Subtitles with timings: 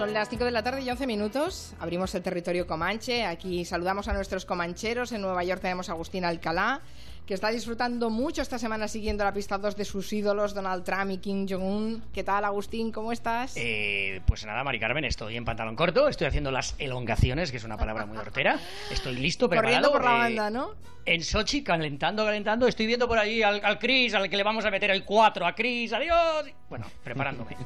[0.00, 1.74] Son las 5 de la tarde y 11 minutos.
[1.78, 3.26] Abrimos el territorio comanche.
[3.26, 5.12] Aquí saludamos a nuestros comancheros.
[5.12, 6.80] En Nueva York tenemos a Agustín Alcalá,
[7.26, 11.10] que está disfrutando mucho esta semana siguiendo la pista 2 de sus ídolos, Donald Trump
[11.10, 12.02] y Kim Jong-un.
[12.14, 12.92] ¿Qué tal, Agustín?
[12.92, 13.58] ¿Cómo estás?
[13.58, 17.64] Eh, pues nada, Mari Carmen, estoy en pantalón corto, estoy haciendo las elongaciones, que es
[17.64, 18.58] una palabra muy hortera.
[18.90, 19.90] Estoy listo, preparado.
[19.90, 20.76] Corriendo por la eh, banda, ¿no?
[21.04, 22.66] En Sochi, calentando, calentando.
[22.66, 25.46] Estoy viendo por allí al, al Chris, al que le vamos a meter el 4,
[25.46, 26.46] a Chris, adiós.
[26.70, 27.56] Bueno, preparándome.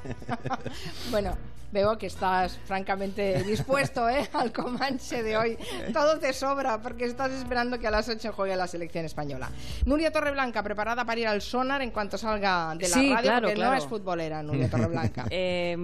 [1.10, 1.36] bueno,
[1.70, 4.26] veo que estás francamente dispuesto ¿eh?
[4.32, 5.58] al Comanche de hoy.
[5.92, 9.50] Todo te sobra porque estás esperando que a las 8 juegue la selección española.
[9.84, 13.40] Nuria Torreblanca, preparada para ir al sonar en cuanto salga de la sí, radio, claro,
[13.42, 13.72] porque claro.
[13.72, 15.26] no es futbolera, Nuria Torreblanca.
[15.36, 15.76] Eh,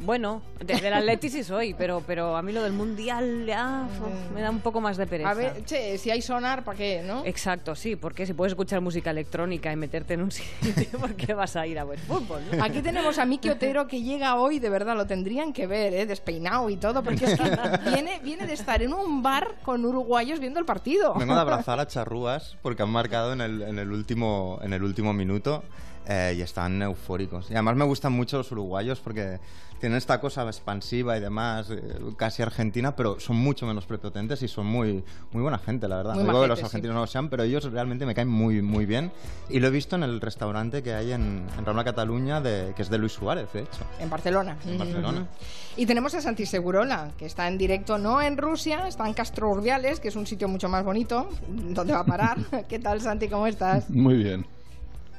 [0.00, 4.32] bueno, de- del Atleti sí soy, pero, pero a mí lo del Mundial ya uf,
[4.34, 5.30] me da un poco más de pereza.
[5.30, 7.24] A ver, che, si hay sonar, ¿para qué, no?
[7.24, 11.34] Exacto, sí, porque si puedes escuchar música electrónica y meterte en un sitio, ¿por qué
[11.34, 12.42] vas a ir a ver fútbol?
[12.62, 16.06] Aquí tenemos a Miki Otero que llega hoy, de verdad, lo tendrían que ver, ¿eh?
[16.06, 20.40] despeinado y todo, porque es que viene, viene de estar en un bar con uruguayos
[20.40, 21.14] viendo el partido.
[21.14, 24.82] Vengo de abrazar a Charrúas porque han marcado en el, en el, último, en el
[24.82, 25.62] último minuto
[26.10, 27.48] eh, y están eufóricos.
[27.50, 29.38] Y además me gustan mucho los uruguayos porque
[29.78, 31.80] tienen esta cosa expansiva y demás, eh,
[32.16, 36.14] casi argentina, pero son mucho menos prepotentes y son muy, muy buena gente, la verdad.
[36.14, 36.76] Muy no digo que los majetes, sí.
[36.76, 39.12] argentinos no lo sean, pero ellos realmente me caen muy, muy bien.
[39.48, 42.82] Y lo he visto en el restaurante que hay en, en Rambla, Cataluña, de, que
[42.82, 43.84] es de Luis Suárez, de hecho.
[44.00, 44.56] En Barcelona.
[44.66, 45.28] En Barcelona.
[45.76, 49.48] Y tenemos a Santi Segurola, que está en directo no en Rusia, está en Castro
[49.48, 52.36] Urdiales, que es un sitio mucho más bonito, donde va a parar.
[52.68, 53.28] ¿Qué tal, Santi?
[53.28, 53.88] ¿Cómo estás?
[53.88, 54.44] Muy bien.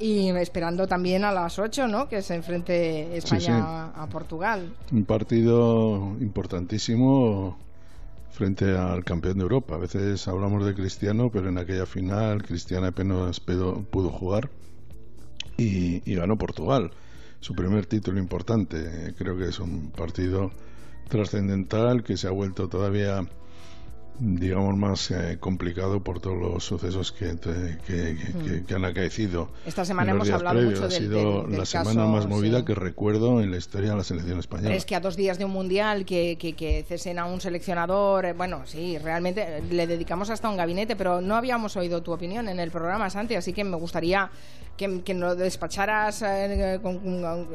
[0.01, 2.09] Y esperando también a las 8, ¿no?
[2.09, 3.51] Que se enfrente España Sí, sí.
[3.53, 4.73] A, Portugal.
[4.91, 7.57] Un partido importantísimo
[8.31, 9.75] frente al campeón de Europa.
[9.75, 14.49] A veces hablamos de Cristiano, pero en aquella final Cristiano apenas pedo- pudo jugar
[15.57, 16.91] y, y ganó Portugal.
[17.39, 19.13] Su primer título importante.
[19.17, 20.51] Creo que es un partido
[21.09, 23.27] trascendental que se ha vuelto todavía
[24.19, 29.49] digamos más eh, complicado por todos los sucesos que, que- que- que- que han acaecido
[29.65, 30.79] Esta semana en los hemos días hablado previos.
[30.79, 32.65] mucho ha del- sido del- del la semana más movida sí.
[32.65, 35.39] que recuerdo en la historia de la selección española Pero es que a dos días
[35.39, 39.63] de un mundial que, que, que cesen a un seleccionador, eh, bueno, sí, realmente eh,
[39.71, 43.35] le dedicamos hasta un gabinete, pero no habíamos oído tu opinión en el programa, Santi,
[43.35, 44.29] así que me gustaría
[44.77, 47.47] que, que nos despacharas eh, con, con-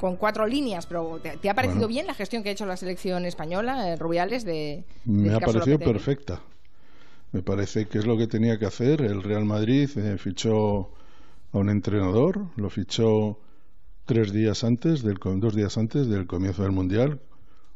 [0.00, 1.88] con cuatro líneas, pero ¿te, te ha parecido Bueno.
[1.88, 4.84] bien la gestión que ha hecho la selección española, eh, Rubiales, de...
[5.04, 6.40] Me ha parecido perfecta.
[7.32, 9.02] Me parece que es lo que tenía que hacer.
[9.02, 10.90] El Real Madrid eh, fichó
[11.52, 13.38] a un entrenador, lo fichó
[14.06, 17.20] tres días antes, del, dos días antes del comienzo del Mundial.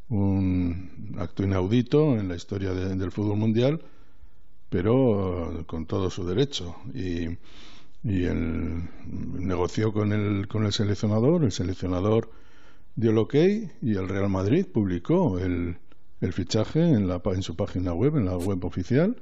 [0.08, 3.82] Un acto inaudito en la historia de- del fútbol mundial,
[4.68, 6.76] pero con todo su derecho.
[6.94, 7.28] Y,
[8.04, 8.88] y él
[9.38, 12.30] negoció con el, con el seleccionador, el seleccionador
[12.94, 13.34] dio el ok
[13.80, 15.78] y el Real Madrid publicó el,
[16.20, 19.16] el fichaje en, la, en su página web, en la web oficial.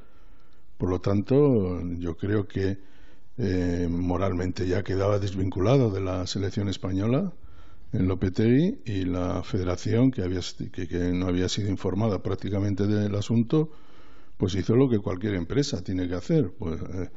[0.78, 2.78] Por lo tanto, yo creo que
[3.36, 7.32] eh, moralmente ya quedaba desvinculado de la selección española
[7.92, 10.41] en Lopetegui y la federación, que, había,
[10.72, 13.72] que no había sido informada prácticamente del asunto,
[14.36, 16.52] pues hizo lo que cualquier empresa tiene que hacer.
[16.58, 17.10] Pues eh,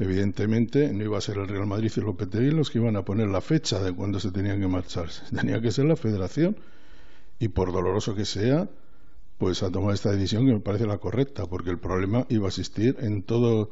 [0.00, 3.28] evidentemente no iba a ser el Real Madrid y Lopetegui los que iban a poner
[3.28, 5.22] la fecha de cuándo se tenían que marcharse.
[5.36, 6.56] Tenía que ser la federación
[7.38, 8.68] y por doloroso que sea,
[9.36, 12.48] pues ha tomado esta decisión que me parece la correcta, porque el problema iba a
[12.48, 13.70] existir en todo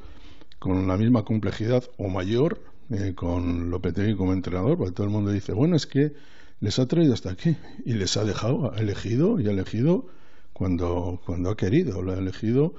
[0.59, 2.60] con la misma complejidad o mayor
[2.91, 6.12] eh, con Lopetegui como entrenador, porque todo el mundo dice, bueno, es que
[6.60, 7.56] les ha traído hasta aquí
[7.87, 10.06] y les ha dejado, ha elegido y ha elegido
[10.53, 12.75] cuando, cuando ha querido, lo ha elegido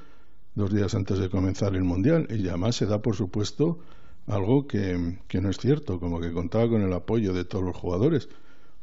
[0.56, 3.80] dos días antes de comenzar el Mundial y además se da por supuesto
[4.28, 7.76] algo que, que no es cierto, como que contaba con el apoyo de todos los
[7.76, 8.30] jugadores.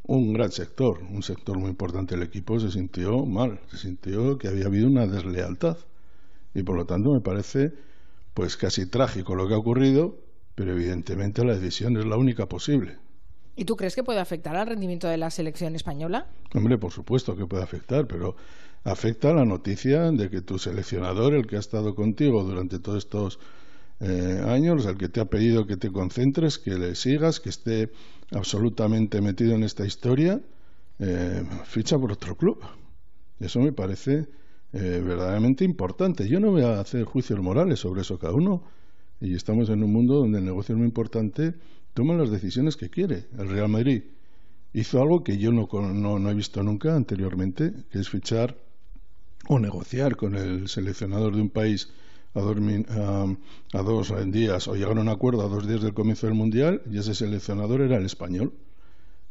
[0.05, 4.49] Un gran sector, un sector muy importante del equipo se sintió mal, se sintió que
[4.49, 5.79] había habido una deslealtad
[6.55, 7.73] y por lo tanto me parece
[8.35, 10.17] pues casi trágico lo que ha ocurrido,
[10.55, 12.99] pero evidentemente la decisión es la única posible.
[13.57, 16.27] ¿Y tú crees que puede afectar al rendimiento de la selección española?
[16.55, 18.37] Hombre, por supuesto que puede afectar, pero
[18.87, 23.41] afecta la noticia de que tu seleccionador, el que ha estado contigo durante todos estos
[23.99, 27.91] eh, años, el que te ha pedido que te concentres, que le sigas, que esté
[28.31, 30.41] absolutamente metido en esta historia,
[31.01, 32.61] eh, ficha por otro club.
[33.41, 34.29] Eso me parece
[34.73, 36.29] eh, verdaderamente importante.
[36.29, 38.63] Yo no voy a hacer juicios morales sobre eso cada uno.
[39.21, 41.55] Y estamos en un mundo donde el negocio es muy importante,
[41.93, 43.25] toma las decisiones que quiere.
[43.37, 44.05] El Real Madrid
[44.75, 48.66] hizo algo que yo no, no, no he visto nunca anteriormente, que es fichar
[49.49, 51.89] o negociar con el seleccionador de un país
[52.35, 56.83] a dos, días o llegar a un acuerdo a dos días del comienzo del Mundial
[56.91, 58.53] y ese seleccionador era el español.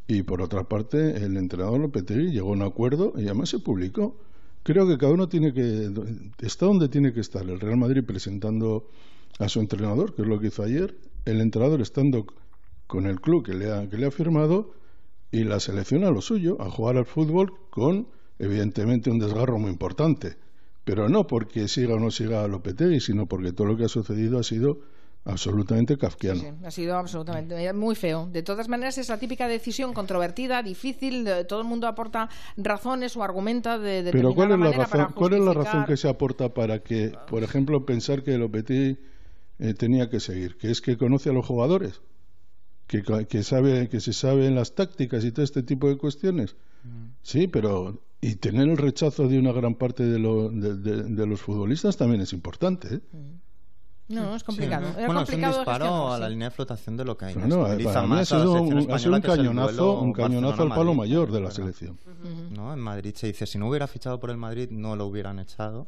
[0.08, 4.16] Y por otra parte, el entrenador Lopetegui llegó a un acuerdo y además se publicó.
[4.62, 5.90] Creo que cada uno tiene que
[6.40, 7.42] está donde tiene que estar.
[7.42, 8.88] El Real Madrid presentando
[9.38, 12.26] a su entrenador, que es lo que hizo ayer, el entrenador estando
[12.86, 14.72] con el club que le ha, que le ha firmado
[15.30, 19.70] y la selección a lo suyo, a jugar al fútbol con, evidentemente, un desgarro muy
[19.70, 20.36] importante.
[20.84, 24.38] Pero no porque siga o no siga Lopetegui, sino porque todo lo que ha sucedido
[24.38, 24.80] ha sido
[25.26, 26.40] absolutamente kafkiano.
[26.40, 28.28] Sí, ha sido absolutamente muy feo.
[28.32, 31.28] De todas maneras, es la típica decisión controvertida, difícil.
[31.48, 35.12] todo el mundo aporta razones o argumenta de, Pero ¿cuál es la razón?
[35.14, 38.98] ¿Cuál es la razón que se aporta para que, por ejemplo, pensar que Lopetegui
[39.58, 40.56] eh, tenía que seguir?
[40.56, 42.00] ¿Que es que conoce a los jugadores?
[42.86, 46.54] ¿Que, que sabe que se saben las tácticas y todo este tipo de cuestiones?
[46.84, 47.06] Mm.
[47.22, 52.20] Sí, pero y tener el rechazo de una gran parte de, de, los futbolistas también
[52.22, 52.96] es importante.
[52.96, 53.00] ¿eh?
[53.12, 53.36] Mm.
[54.08, 54.88] No, es complicado.
[54.88, 57.34] Es bueno, es un disparo a la línea de flotación de lo que hay.
[57.34, 61.30] Bueno, para mí ha sido un, ha sido un cañonazo, un cañonazo al palo mayor
[61.30, 61.98] de la selección.
[62.50, 62.72] ¿no?
[62.72, 65.86] En Madrid se dice, si no hubiera fichado por el Madrid, no lo hubieran echado.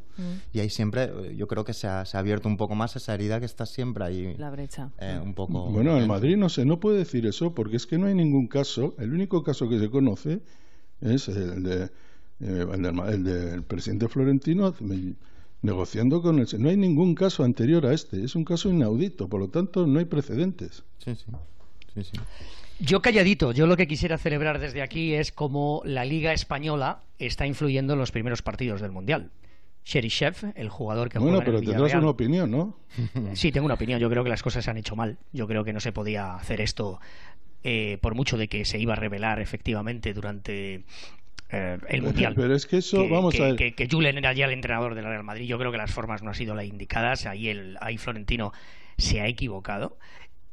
[0.52, 3.14] Y ahí siempre, yo creo que se ha, se ha, abierto un poco más esa
[3.14, 4.34] herida que está siempre ahí.
[4.36, 4.90] La brecha.
[4.98, 5.70] Eh, un poco.
[5.70, 8.48] Bueno, el Madrid no sé, no puede decir eso, porque es que no hay ningún
[8.48, 8.94] caso.
[8.98, 10.40] El único caso que se conoce
[11.00, 11.90] es el de
[12.40, 14.74] eh, el, del, el del presidente Florentino
[15.62, 16.46] negociando con el...
[16.58, 19.98] No hay ningún caso anterior a este, es un caso inaudito, por lo tanto no
[19.98, 20.84] hay precedentes.
[20.98, 21.24] Sí, sí.
[21.94, 22.12] sí, sí.
[22.80, 27.44] Yo calladito, yo lo que quisiera celebrar desde aquí es cómo la Liga Española está
[27.44, 29.30] influyendo en los primeros partidos del Mundial.
[29.84, 32.76] Chef, el jugador que bueno, pero tendrás una opinión, ¿no?
[33.34, 33.98] Sí, tengo una opinión.
[33.98, 35.18] Yo creo que las cosas se han hecho mal.
[35.32, 37.00] Yo creo que no se podía hacer esto
[37.64, 40.84] eh, por mucho de que se iba a revelar efectivamente durante
[41.50, 42.34] eh, el Mundial.
[42.36, 43.56] Pero es que eso, vamos a ver.
[43.56, 45.46] Que, que, Julen era ya el entrenador del Real Madrid.
[45.46, 47.26] Yo creo que las formas no han sido las indicadas.
[47.26, 48.52] Ahí, el, ahí Florentino
[48.96, 49.98] se ha equivocado.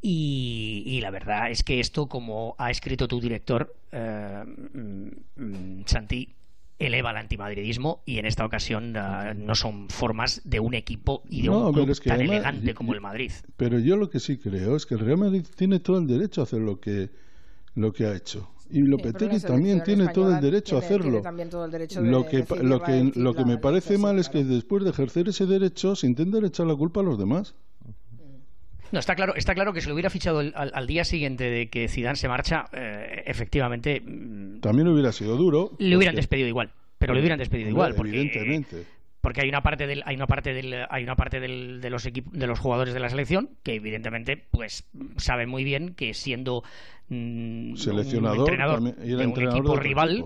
[0.02, 6.30] Y, la verdad es que esto, como ha escrito tu director, eh, mm, Santi,
[6.78, 11.44] eleva el antimadridismo y en esta ocasión uh, no son formas de un equipo y
[11.44, 13.32] de un club tan elegante como el Madrid.
[13.58, 16.42] Pero yo lo que sí creo es que el Real Madrid tiene todo el derecho
[16.42, 17.10] a hacer lo que,
[17.74, 21.22] lo que ha hecho y Lopetegui también tiene todo el derecho a hacerlo.
[22.02, 25.46] lo que, lo que, lo que me parece mal es que después de ejercer ese
[25.46, 27.56] derecho se intenten echar la culpa a los demás.
[28.92, 31.88] No, está claro, está claro que si lo hubiera fichado al, día siguiente de que
[31.88, 34.00] Zidane se marcha, eh, efectivamente...
[34.00, 35.72] Mm, también hubiera sido duro.
[35.80, 37.96] Le hubieran despedido igual, pero le hubieran despedido igual.
[37.96, 38.95] Porque, evidentemente
[39.26, 42.06] porque hay una parte del, hay una parte del, hay una parte del, de los
[42.06, 44.84] equipos de los jugadores de la selección que evidentemente pues
[45.18, 46.64] saben muy bien que siendo
[47.10, 50.26] mm, seleccionador un entrenador, de un equipo rival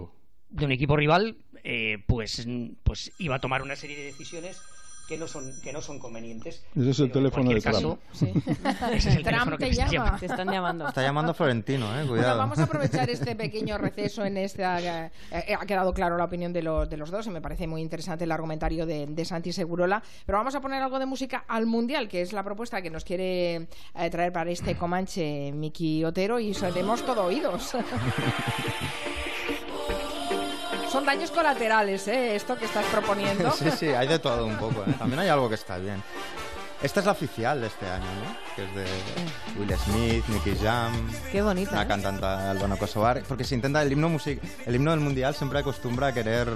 [0.50, 2.46] de un equipo rival eh, pues
[2.84, 4.62] pues iba a tomar una serie de decisiones
[5.10, 6.64] que no son que no son convenientes.
[6.76, 8.00] Ese es el teléfono de Trump.
[8.14, 8.32] Sí.
[8.94, 10.18] Ese es el Trump te llama.
[10.20, 10.88] Te están llamando.
[10.88, 12.38] Está llamando Florentino, eh, cuidado.
[12.38, 16.54] vamos a aprovechar este pequeño receso en esta eh, eh, ha quedado claro la opinión
[16.54, 20.04] de, de los dos y me parece muy interesante el argumentario de, de, Santi Segurola,
[20.28, 23.04] pero vamos a poner algo de música al mundial, que es la propuesta que nos
[23.04, 23.56] quiere
[23.96, 27.76] eh, traer para este Comanche Miki Otero y seremos todo oídos.
[31.00, 32.36] Son daños colaterales, ¿eh?
[32.36, 33.50] Esto que estás proponiendo.
[33.58, 34.84] sí, sí, hay de todo un poco.
[34.86, 34.94] ¿eh?
[35.00, 36.04] También hay algo que está bien.
[36.84, 38.36] Esta es la oficial de este año, ¿no?
[38.54, 40.92] Que es de Will Smith, Nicky Jam.
[41.32, 41.74] Qué bonita.
[41.74, 41.88] La ¿eh?
[41.88, 43.24] cantante Albano Kosovar.
[43.26, 46.50] Porque se intenta, el himno, music, el himno del mundial siempre acostumbra a querer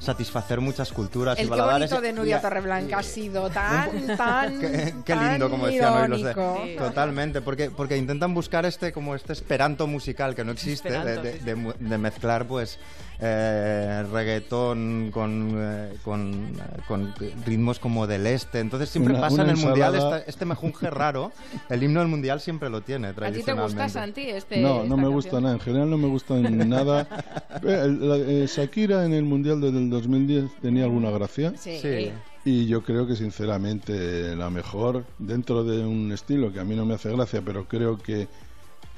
[0.00, 1.90] satisfacer muchas culturas el y baladares.
[1.90, 4.60] El de Nuria Torreblanca ha sido tan, tan,
[5.04, 6.76] qué, lindo, como decían hoy los de...
[6.76, 11.38] Totalmente, porque, porque intentan buscar este como este esperanto musical que no existe, de,
[11.78, 12.78] de, mezclar pues
[13.20, 16.52] eh, reggaetón con, eh, con,
[16.86, 18.60] con, ritmos como del este.
[18.60, 21.32] Entonces siempre pasa en el mundial este mejunje raro.
[21.68, 24.22] El himno del mundial siempre lo tiene, ¿A ti te gusta, Santi?
[24.22, 25.54] Este, no, no me gusta nada.
[25.54, 27.08] En general no me gusta nada.
[27.60, 31.52] Eh, Shakira en el mundial del 2010 tenía alguna gracia.
[31.56, 32.12] Sí.
[32.44, 36.86] Y yo creo que sinceramente la mejor, dentro de un estilo que a mí no
[36.86, 38.28] me hace gracia, pero creo que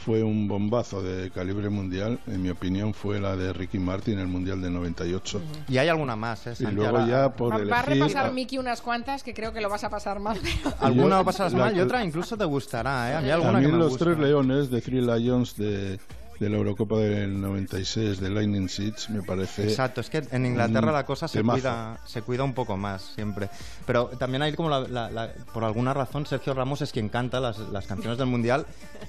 [0.05, 4.21] fue un bombazo de calibre mundial, en mi opinión fue la de Ricky Martin en
[4.21, 5.41] el Mundial del 98.
[5.69, 6.55] Y hay alguna más, ¿eh?
[6.59, 9.85] Y luego ya por Va, a repasar Miki unas cuantas que creo que lo vas
[9.85, 10.39] a pasar mal.
[10.81, 13.15] alguna va a pasar mal y otra incluso te gustará, ¿eh?
[13.17, 16.01] A mí alguna que me los Tres Leones de Three Lions de
[16.41, 19.65] de la Eurocopa del 96 de Lightning Seeds, me parece.
[19.65, 23.51] Exacto, es que en Inglaterra la cosa se cuida, se cuida un poco más siempre.
[23.87, 27.87] Pero también hay como la, por alguna razón Sergio Ramos es quien canta las, las,
[27.87, 28.65] canciones del Mundial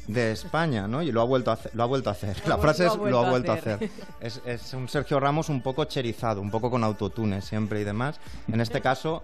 [0.07, 1.01] de España, ¿no?
[1.01, 1.71] Y lo ha vuelto a hacer.
[1.73, 2.35] Lo ha vuelto a hacer.
[2.45, 3.89] la frase es lo ha vuelto a hacer.
[4.19, 8.19] Es, es un Sergio Ramos un poco cherizado, un poco con autotune siempre y demás.
[8.51, 9.23] En este caso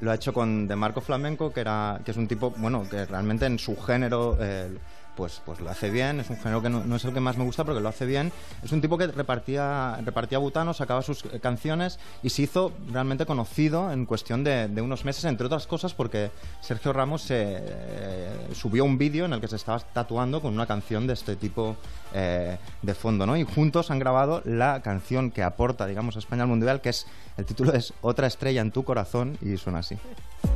[0.00, 3.06] lo ha hecho con De Marco Flamenco, que, era, que es un tipo, bueno, que
[3.06, 4.36] realmente en su género...
[4.38, 4.76] Eh,
[5.16, 6.20] pues, pues lo hace bien.
[6.20, 7.88] Es un género que no, no es el que más me gusta, pero que lo
[7.88, 8.32] hace bien.
[8.62, 13.26] Es un tipo que repartía, repartía butano, sacaba sus eh, canciones y se hizo realmente
[13.26, 16.30] conocido en cuestión de, de unos meses, entre otras cosas porque
[16.60, 21.06] Sergio Ramos eh, subió un vídeo en el que se estaba tatuando con una canción
[21.06, 21.76] de este tipo
[22.12, 23.36] eh, de fondo, ¿no?
[23.36, 27.06] Y juntos han grabado la canción que aporta, digamos, a España al Mundial, que es,
[27.36, 29.96] el título es Otra estrella en tu corazón y suena así.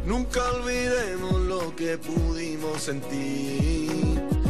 [0.07, 4.50] Nunca olvidemos lo que pudimos sentir.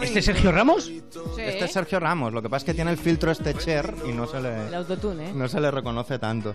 [0.00, 0.84] ¿Este es Sergio Ramos?
[0.84, 1.02] Sí.
[1.38, 4.12] Este es Sergio Ramos, lo que pasa es que tiene el filtro este Cher y
[4.12, 5.32] no se El le, autotune, ¿eh?
[5.34, 6.54] no se le reconoce tanto.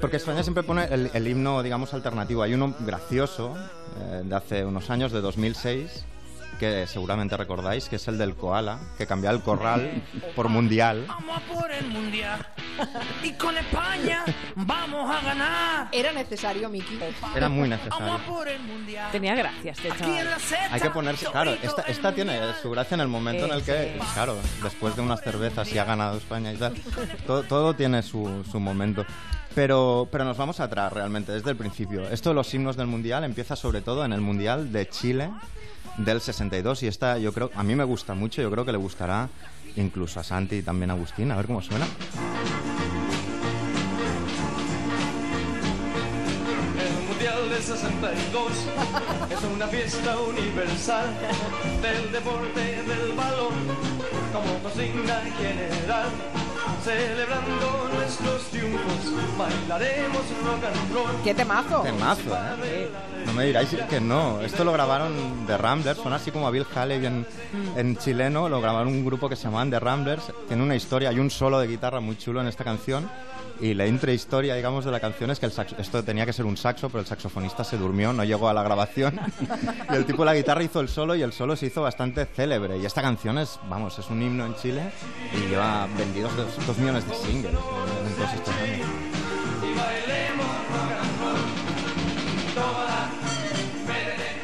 [0.00, 2.42] Porque España siempre pone el, el himno, digamos, alternativo.
[2.42, 3.54] Hay uno gracioso
[4.00, 6.04] eh, de hace unos años, de 2006,
[6.62, 10.00] que seguramente recordáis, que es el del koala, que cambiaba el corral
[10.36, 11.06] por mundial.
[11.08, 12.46] Vamos a por el mundial.
[13.24, 15.88] Y con España vamos a ganar.
[15.90, 17.00] Era necesario, Miki.
[17.34, 18.14] Era muy Vamos necesario.
[18.14, 19.10] a por el mundial.
[19.10, 20.28] Tenía gracia este chaval.
[20.70, 23.98] Hay que ponerse, claro, esta, esta tiene su gracia en el momento en el que,
[24.14, 26.74] claro, después de unas cervezas y ha ganado España y tal,
[27.26, 29.04] todo, todo tiene su, su momento.
[29.56, 32.08] Pero, pero nos vamos atrás realmente, desde el principio.
[32.08, 35.28] Esto de los himnos del Mundial empieza sobre todo en el Mundial de Chile
[35.98, 38.78] del 62 y esta yo creo, a mí me gusta mucho, yo creo que le
[38.78, 39.28] gustará
[39.76, 41.86] incluso a Santi y también a Agustín, a ver cómo suena.
[46.78, 48.52] El Mundial de 62
[49.30, 51.06] es una fiesta universal
[51.82, 53.54] del deporte del balón
[54.32, 56.08] como consigna general.
[56.84, 61.22] Celebrando nuestros triunfos, bailaremos rock and roll.
[61.22, 61.80] ¡Qué temazo!
[61.82, 62.88] Temazo, ¿eh?
[63.26, 64.40] No me diráis que no.
[64.40, 67.26] Esto lo grabaron The Ramblers, suena así como a Bill Haley en,
[67.76, 68.48] en chileno.
[68.48, 70.24] Lo grabaron un grupo que se llamaban The Ramblers.
[70.48, 73.08] Tiene una historia, hay un solo de guitarra muy chulo en esta canción.
[73.60, 76.46] Y la intrahistoria, digamos, de la canción es que el saxo- esto tenía que ser
[76.46, 79.20] un saxo, pero el saxofonista se durmió, no llegó a la grabación.
[79.92, 82.26] y el tipo de la guitarra hizo el solo y el solo se hizo bastante
[82.26, 82.78] célebre.
[82.78, 84.82] Y esta canción es, vamos, es un himno en Chile
[85.32, 86.32] y lleva vendidos
[86.72, 88.86] dos, dos millones de singles en todos estos años.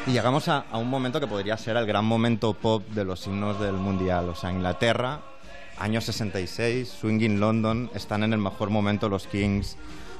[0.07, 3.25] Y llegamos a, a un momento que podría ser el gran momento pop de los
[3.27, 4.29] himnos del Mundial.
[4.29, 5.21] O sea, Inglaterra,
[5.77, 9.77] año 66, Swinging London, están en el mejor momento los Kings,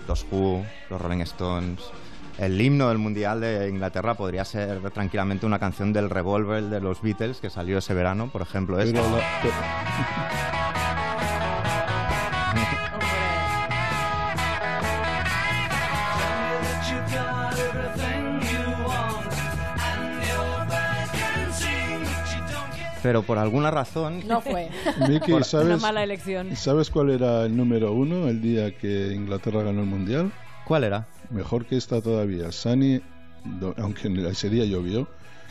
[0.07, 1.81] los Who, los Rolling Stones.
[2.37, 7.01] El himno del Mundial de Inglaterra podría ser tranquilamente una canción del Revolver de los
[7.01, 8.79] Beatles que salió ese verano, por ejemplo.
[8.79, 10.68] esta.
[23.03, 24.21] Pero por alguna razón...
[24.27, 24.69] No fue.
[25.09, 26.55] Miki, Una ¿sabes, mala elección.
[26.55, 30.31] ¿sabes cuál era el número uno el día que Inglaterra ganó el Mundial?
[30.65, 31.07] ¿Cuál era?
[31.29, 32.51] Mejor que esta todavía.
[32.51, 33.01] Sunny,
[33.59, 35.07] do- aunque en ese día llovió,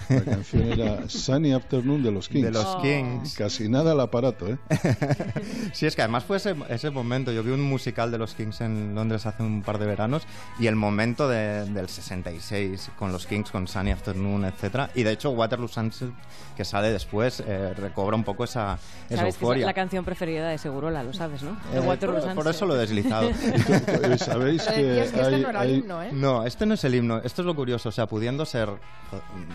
[0.08, 2.44] la canción era Sunny Afternoon de los Kings.
[2.44, 3.34] De los Kings.
[3.36, 4.58] Casi nada al aparato, ¿eh?
[5.72, 7.30] Sí, es que además fue ese, ese momento.
[7.32, 10.22] Yo vi un musical de los Kings en Londres hace un par de veranos
[10.58, 14.90] y el momento de- del 66 con los Kings, con Sunny Afternoon, etcétera.
[14.94, 16.10] Y de hecho, Waterloo Sunset,
[16.56, 18.78] que sale después, eh, recobra un poco esa,
[19.08, 19.66] esa Sabes que es euforia.
[19.66, 21.56] la canción preferida de Segurola, lo sabes, ¿no?
[21.72, 22.54] De Eh, Waterloo por, por Sunset.
[22.56, 23.30] eso lo he deslizado.
[23.98, 26.10] Eh, Sabéis que este hay, no era el hay- himno, ¿eh?
[26.12, 27.18] No, este no es el himno.
[27.18, 27.88] Esto es lo curioso.
[27.88, 28.68] O sea, pudiendo ser.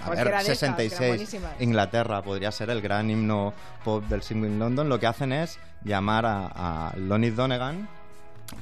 [0.05, 1.51] A ver, de estas, que eran 66, buenísimas.
[1.61, 4.89] Inglaterra podría ser el gran himno pop del Singing London.
[4.89, 6.47] Lo que hacen es llamar a,
[6.89, 7.87] a Lonnie Donegan,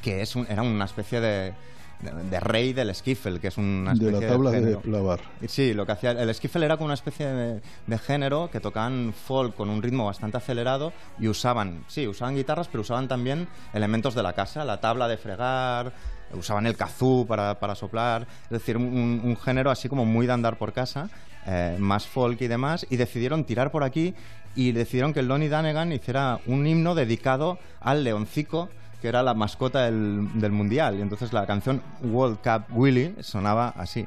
[0.01, 1.54] que es un- era una especie de,
[2.01, 5.20] de, de rey del skiffle, que es una de especie la tabla de lavar.
[5.48, 9.13] Sí, lo que hacía el skiffle era como una especie de, de género que tocaban
[9.13, 14.16] folk con un ritmo bastante acelerado y usaban, sí, usaban guitarras, pero usaban también elementos
[14.16, 15.94] de la casa, la tabla de fregar,
[16.34, 20.34] usaban el kazoo para, para soplar, es decir, un, un género así como muy de
[20.34, 21.10] andar por casa,
[21.45, 24.13] eh, más folk y demás, y decidieron tirar por aquí
[24.55, 28.69] y decidieron que Lonnie Donegan hiciera un himno dedicado al leoncico
[29.01, 31.00] que era la mascota del, del mundial.
[31.00, 34.05] Y entonces la canción World Cup Willy sonaba así.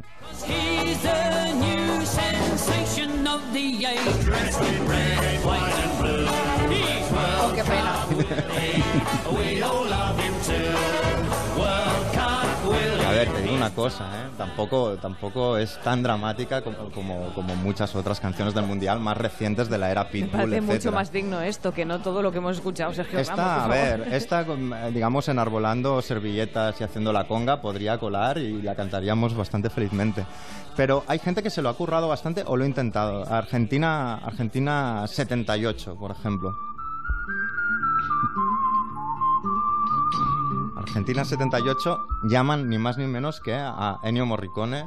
[13.67, 14.31] una cosa, ¿eh?
[14.37, 19.69] tampoco, tampoco es tan dramática como, como, como muchas otras canciones del mundial más recientes
[19.69, 22.39] de la era Me Pitbull, parece mucho más digno esto que no todo lo que
[22.39, 27.27] hemos escuchado, Sergio Esta, Ramos, a ver, esta, eh, digamos, enarbolando servilletas y haciendo la
[27.27, 30.25] conga, podría colar y la cantaríamos bastante felizmente.
[30.77, 33.25] Pero hay gente que se lo ha currado bastante o lo ha intentado.
[33.33, 36.74] Argentina, Argentina 78, por ejemplo.
[40.95, 44.85] Argentina 78 llaman ni más ni menos que a Ennio Morricone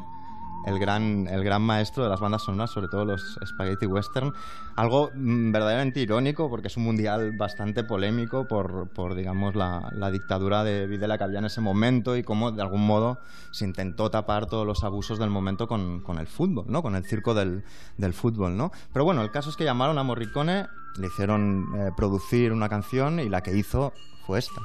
[0.65, 4.33] el gran, el gran maestro de las bandas sonoras, sobre todo los spaghetti western.
[4.77, 10.09] Algo mm, verdaderamente irónico, porque es un mundial bastante polémico por, por digamos, la, la
[10.09, 13.19] dictadura de Videla que había en ese momento y cómo, de algún modo,
[13.51, 16.81] se intentó tapar todos los abusos del momento con, con el fútbol, ¿no?
[16.81, 17.65] Con el circo del,
[17.97, 18.71] del fútbol, ¿no?
[18.93, 23.19] Pero bueno, el caso es que llamaron a Morricone, le hicieron eh, producir una canción
[23.19, 23.91] y la que hizo
[24.25, 24.61] fue esta.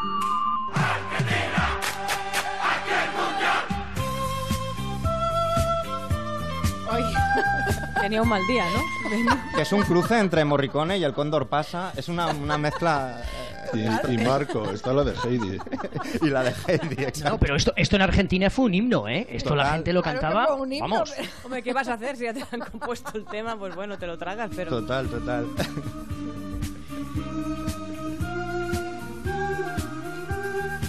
[8.00, 9.38] Tenía un mal día, ¿no?
[9.56, 11.92] Que es un cruce entre Morricone y el Cóndor Pasa.
[11.96, 13.22] Es una, una mezcla...
[13.74, 15.58] eh, Y, y Marco, está la de Heidi.
[16.22, 17.30] y la de Heidi, exacto.
[17.30, 19.26] No, pero esto, esto en Argentina fue un himno, ¿eh?
[19.30, 19.74] Esto la Total.
[19.76, 20.46] gente lo claro que cantaba.
[20.48, 21.12] fue un himno, Vamos.
[21.16, 23.56] pero- Hombre, ¿qué vas a hacer si ya te han compuesto el tema?
[23.56, 24.70] Pues bueno, te lo tragas, pero...
[24.70, 25.46] Total, total.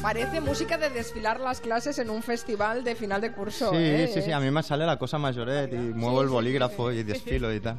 [0.02, 3.70] Parece música de desfilar las clases en un festival de final de curso.
[3.70, 4.10] Sí, ¿eh?
[4.12, 7.54] sí, sí, a mí me sale la cosa mayoret y muevo el bolígrafo y desfilo
[7.54, 7.78] y tal.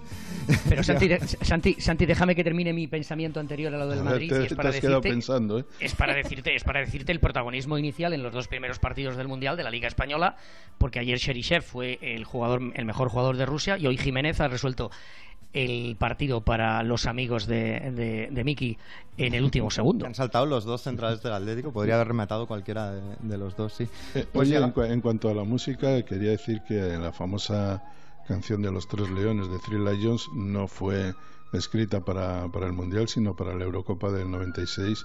[0.69, 4.03] Pero Santi, de- Santi, Santi, déjame que termine mi pensamiento anterior a lo del A
[4.03, 4.29] ver, Madrid.
[4.33, 5.65] te, y es te has quedado decirte, pensando, ¿eh?
[5.81, 9.27] es para decirte, es para decirte el protagonismo inicial en los dos primeros partidos del
[9.27, 10.37] Mundial de la Liga Española,
[10.79, 14.47] porque ayer Sherishev fue el jugador, el mejor jugador de Rusia y hoy Jiménez ha
[14.47, 14.93] resuelto
[15.53, 18.79] el partido para los amigos de, de, de Miki
[19.19, 20.07] en el último segundo.
[20.07, 23.73] Han saltado los dos centrales del Atlético, podría haber rematado cualquiera de, de los dos,
[23.75, 23.89] sí.
[24.15, 27.13] Eh, Pues oye, ya- en, cua- en cuanto a la música, quería decir que la
[27.13, 27.83] famosa
[28.27, 31.15] canción de los Tres Leones de Three Lions no fue
[31.53, 35.05] escrita para, para el Mundial, sino para la Eurocopa del 96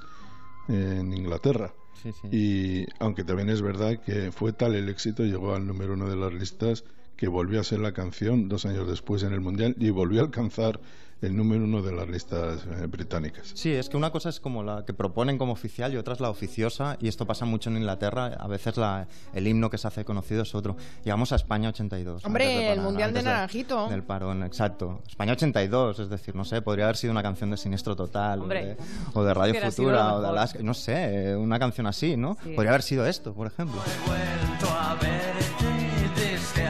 [0.70, 1.74] en Inglaterra.
[2.02, 2.28] Sí, sí.
[2.32, 6.16] Y aunque también es verdad que fue tal el éxito, llegó al número uno de
[6.16, 6.84] las listas,
[7.18, 10.24] que volvió a ser la canción dos años después en el Mundial y volvió a
[10.26, 10.80] alcanzar
[11.20, 13.50] el número uno de las listas eh, británicas.
[13.56, 16.20] Sí, es que una cosa es como la que proponen como oficial y otra es
[16.20, 18.28] la oficiosa, y esto pasa mucho en Inglaterra.
[18.40, 20.78] A veces la- el himno que se hace conocido es otro.
[21.04, 22.24] Llegamos a España 82.
[22.24, 23.88] Hombre, el Mundial de Naranjito.
[23.90, 25.02] Del parón, exacto.
[25.10, 28.48] España 82, es decir, no sé, podría haber sido una canción de Siniestro Total, o
[28.48, 28.78] de,
[29.16, 30.28] o de Radio Futura, o de.
[30.28, 32.38] Alaska, no sé, una canción así, ¿no?
[32.44, 32.52] Sí.
[32.54, 33.82] Podría haber sido esto, por ejemplo.
[34.06, 36.64] vuelto a verte desde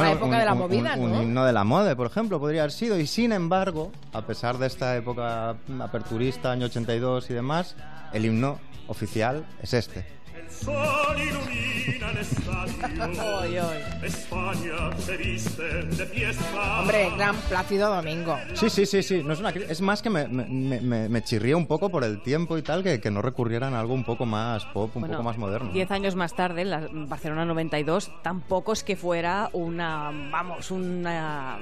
[0.00, 1.22] la época de la movida, un, ¿no?
[1.22, 2.98] himno de la moda, por ejemplo, podría haber sido.
[2.98, 7.76] Y sin embargo, a pesar de esta época aperturista, año 82 y demás,
[8.12, 8.58] el himno
[8.88, 10.17] oficial es este.
[10.64, 12.48] Sol ilumina el estadio.
[13.40, 13.76] Oy, oy.
[14.06, 16.80] España se viste de fiesta.
[16.80, 18.36] Hombre, gran Plácido Domingo.
[18.54, 19.22] Sí, sí, sí, sí.
[19.24, 22.20] No es, una, es más que me, me, me, me chirría un poco por el
[22.22, 25.14] tiempo y tal, que, que no recurrieran a algo un poco más pop, un Bueno,
[25.16, 25.70] poco más moderno.
[25.72, 31.58] Diez años más tarde, en la Barcelona 92, tampoco es que fuera una, vamos, una,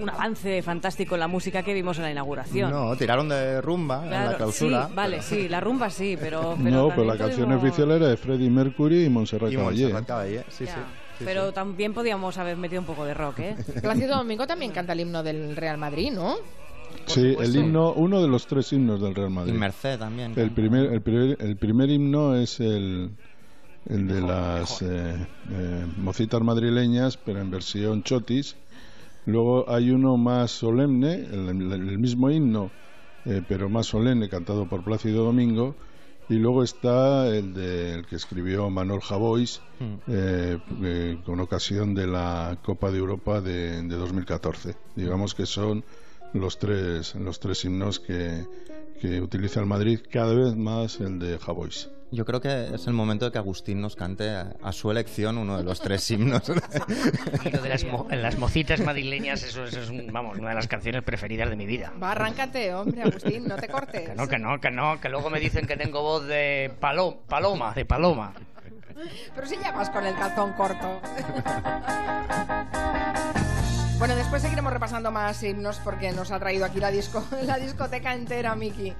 [0.00, 2.70] un avance fantástico en la música que vimos en la inauguración.
[2.70, 4.86] No, tiraron de rumba en Claro, la clausura.
[4.88, 6.56] sí, vale, sí, la rumba sí, pero...
[6.62, 9.82] pero no, pero la canción podemos- oficial era de Freddie Mercury y Montserrat Y Caballé.
[9.82, 10.72] Montserrat Caballé, sí, sí.
[11.18, 11.54] sí, pero sí.
[11.54, 13.56] también podíamos haber metido un poco de rock, ¿eh?
[13.82, 16.36] Plácido Domingo también canta el himno del Real Madrid, ¿no?
[17.06, 19.52] Sí, el himno, uno de los tres himnos del Real Y Madrid.
[19.52, 20.32] Merced también.
[20.38, 23.10] El primer, el primer, el primer himno es el,
[23.88, 25.14] el de las eh,
[25.50, 28.56] eh, mocitas madrileñas, pero en versión chotis.
[29.26, 32.72] Luego hay uno más solemne, el, el- el mismo himno,
[33.26, 35.76] eh, pero más solemne, cantado por Plácido Domingo.
[36.30, 39.94] Y luego está el, de, el que escribió Manuel Javois Hmm.
[40.08, 44.76] eh, eh, con ocasión de la Copa de Europa de, de 2014.
[44.94, 45.84] Digamos que son
[46.34, 48.44] los tres, los tres himnos que,
[49.00, 51.88] que utiliza el Madrid, cada vez más el de Javois.
[52.12, 55.38] Yo creo que es el momento de que Agustín nos cante a, a su elección
[55.38, 56.42] uno de los tres himnos.
[57.44, 60.54] Y lo de las, mo- las mocitas madrileñas, eso, eso es un- vamos, una de
[60.56, 61.92] las canciones preferidas de mi vida.
[62.02, 64.08] Va, arráncate, hombre, Agustín, no te cortes.
[64.08, 67.18] Que no, que no, que no, que luego me dicen que tengo voz de palo-
[67.28, 68.32] paloma, de paloma.
[69.34, 71.00] Pero si ya vas con el calzón corto.
[73.98, 78.14] Bueno, después seguiremos repasando más himnos porque nos ha traído aquí la, disco, la discoteca
[78.14, 78.94] entera, Miki.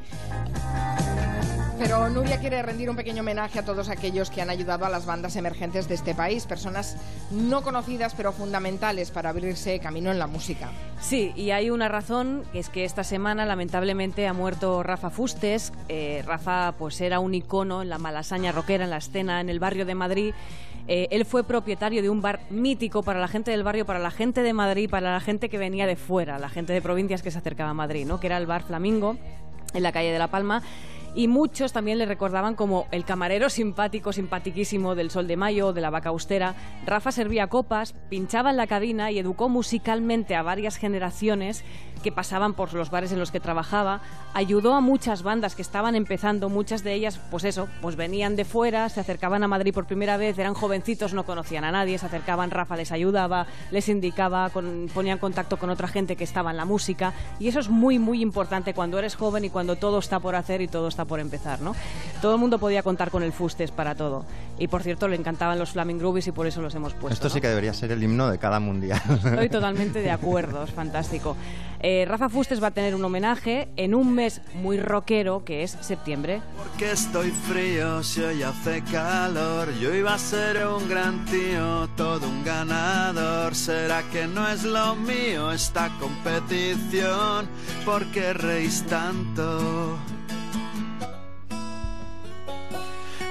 [1.81, 5.07] Pero Nuria quiere rendir un pequeño homenaje a todos aquellos que han ayudado a las
[5.07, 6.99] bandas emergentes de este país, personas
[7.31, 10.69] no conocidas pero fundamentales para abrirse camino en la música.
[11.01, 15.73] Sí, y hay una razón, es que esta semana lamentablemente ha muerto Rafa Fustes.
[15.89, 19.59] Eh, Rafa pues era un icono en la malasaña rockera, en la escena en el
[19.59, 20.35] barrio de Madrid.
[20.87, 24.11] Eh, él fue propietario de un bar mítico para la gente del barrio, para la
[24.11, 27.31] gente de Madrid, para la gente que venía de fuera, la gente de provincias que
[27.31, 28.21] se acercaba a Madrid, ¿no?
[28.21, 29.17] que era el bar Flamingo,
[29.73, 30.63] en la calle de La Palma.
[31.15, 35.81] Y muchos también le recordaban como el camarero simpático, simpatiquísimo del Sol de Mayo, de
[35.81, 36.55] la Vaca Austera.
[36.87, 41.65] Rafa servía copas, pinchaba en la cabina y educó musicalmente a varias generaciones
[42.03, 44.01] que pasaban por los bares en los que trabajaba,
[44.33, 48.45] ayudó a muchas bandas que estaban empezando, muchas de ellas, pues eso, pues venían de
[48.45, 52.07] fuera, se acercaban a Madrid por primera vez, eran jovencitos, no conocían a nadie, se
[52.07, 54.51] acercaban, Rafa les ayudaba, les indicaba,
[54.95, 57.99] ponía en contacto con otra gente que estaba en la música, y eso es muy,
[57.99, 61.21] muy importante cuando eres joven y cuando todo está por hacer y todo está por
[61.21, 61.75] empezar, ¿no?
[62.21, 64.25] Todo el mundo podía contar con el Fustes para todo.
[64.59, 67.15] Y por cierto, le encantaban los Flaming Groovies y por eso los hemos puesto.
[67.15, 67.35] Esto ¿no?
[67.35, 69.01] sí que debería ser el himno de cada mundial.
[69.25, 71.37] Estoy totalmente de acuerdo, es fantástico.
[71.83, 75.79] Eh, Rafa Fustes va a tener un homenaje en un mes muy rockero que es
[75.81, 76.43] septiembre.
[76.59, 79.73] Porque estoy frío si hoy hace calor.
[79.81, 83.55] Yo iba a ser un gran tío, todo un ganador.
[83.55, 87.49] ¿Será que no es lo mío esta competición?
[87.87, 89.99] ¿Por qué reís tanto?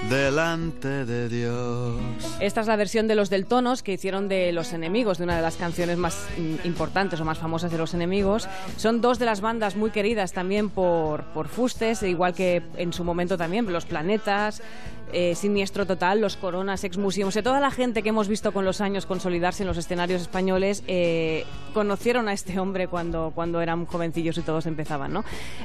[0.09, 2.01] Delante de Dios.
[2.39, 5.43] Esta es la versión de los Deltonos que hicieron de Los Enemigos, de una de
[5.43, 6.27] las canciones más
[6.63, 8.49] importantes o más famosas de Los Enemigos.
[8.75, 13.03] Son dos de las bandas muy queridas también por, por Fustes, igual que en su
[13.03, 14.63] momento también Los Planetas,
[15.11, 17.31] eh, Siniestro Total, Los Coronas, Ex Museum.
[17.43, 21.45] Toda la gente que hemos visto con los años consolidarse en los escenarios españoles eh,
[21.73, 25.23] conocieron a este hombre cuando, cuando eran jovencillos y todos empezaban, ¿no?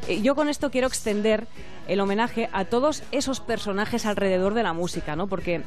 [0.09, 1.47] Eh, yo con esto quiero extender
[1.89, 5.27] el homenaje a todos esos personajes alrededor de la música, ¿no?
[5.27, 5.63] Porque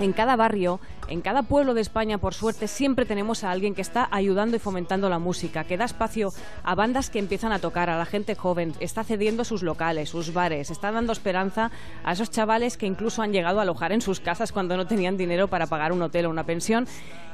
[0.00, 3.82] en cada barrio, en cada pueblo de España, por suerte, siempre tenemos a alguien que
[3.82, 6.30] está ayudando y fomentando la música, que da espacio
[6.62, 10.32] a bandas que empiezan a tocar, a la gente joven, está cediendo sus locales, sus
[10.32, 11.70] bares, está dando esperanza
[12.04, 15.16] a esos chavales que incluso han llegado a alojar en sus casas cuando no tenían
[15.16, 16.86] dinero para pagar un hotel o una pensión.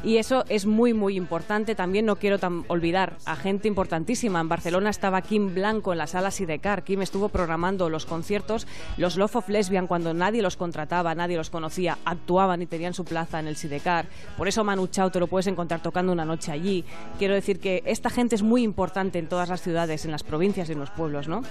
[0.04, 1.74] Y eso es muy, muy importante.
[1.74, 2.36] También no quiero
[2.68, 4.38] olvidar a gente importantísima.
[4.38, 6.84] En Barcelona estaba Kim Blanco en la sala Sidecar.
[6.84, 8.66] Kim estuvo programando los conciertos,
[8.98, 13.06] los Love of Lesbian, cuando nadie los contrataba, nadie los conocía, actuaban y tenían su
[13.06, 13.56] plaza en el
[14.36, 16.84] Por eso Manu Chao te lo puedes encontrar tocando una noche allí.
[17.18, 20.68] Quiero decir que esta gente es muy importante en todas las ciudades, en las provincias
[20.68, 21.42] y en los pueblos, ¿no?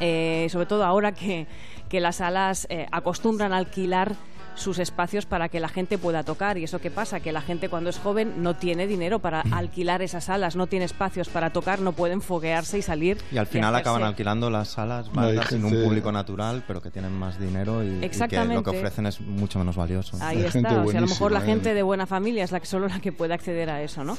[0.00, 1.46] Eh, sobre todo ahora que,
[1.88, 4.16] que las salas eh, acostumbran a alquilar
[4.58, 6.58] sus espacios para que la gente pueda tocar.
[6.58, 7.20] ¿Y eso qué pasa?
[7.20, 10.84] Que la gente cuando es joven no tiene dinero para alquilar esas salas, no tiene
[10.84, 13.18] espacios para tocar, no pueden foguearse y salir.
[13.32, 17.12] Y al final acaban alquilando las salas bandas sin un público natural, pero que tienen
[17.12, 18.70] más dinero y, y que lo Exactamente.
[18.70, 20.16] que ofrecen es mucho menos valioso.
[20.20, 20.50] Ahí está.
[20.50, 21.74] gente O sea, a lo mejor la buenísima, gente ¿eh?
[21.74, 24.16] de buena familia es la que solo la que puede acceder a eso, ¿no?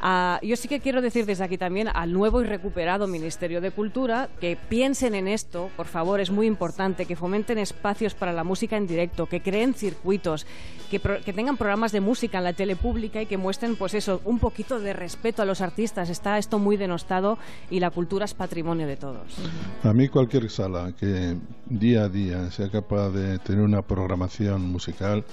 [0.00, 3.70] Ah, yo sí que quiero decir desde aquí también al nuevo y recuperado Ministerio de
[3.70, 8.42] Cultura que piensen en esto, por favor, es muy importante, que fomenten espacios para la
[8.42, 10.46] música en directo, que creen circuitos,
[10.90, 13.94] que, pro- que tengan programas de música en la tele pública y que muestren, pues
[13.94, 16.10] eso, un poquito de respeto a los artistas.
[16.10, 17.38] Está esto muy denostado
[17.70, 19.36] y la cultura es patrimonio de todos.
[19.82, 25.24] A mí cualquier sala que día a día sea capaz de tener una programación musical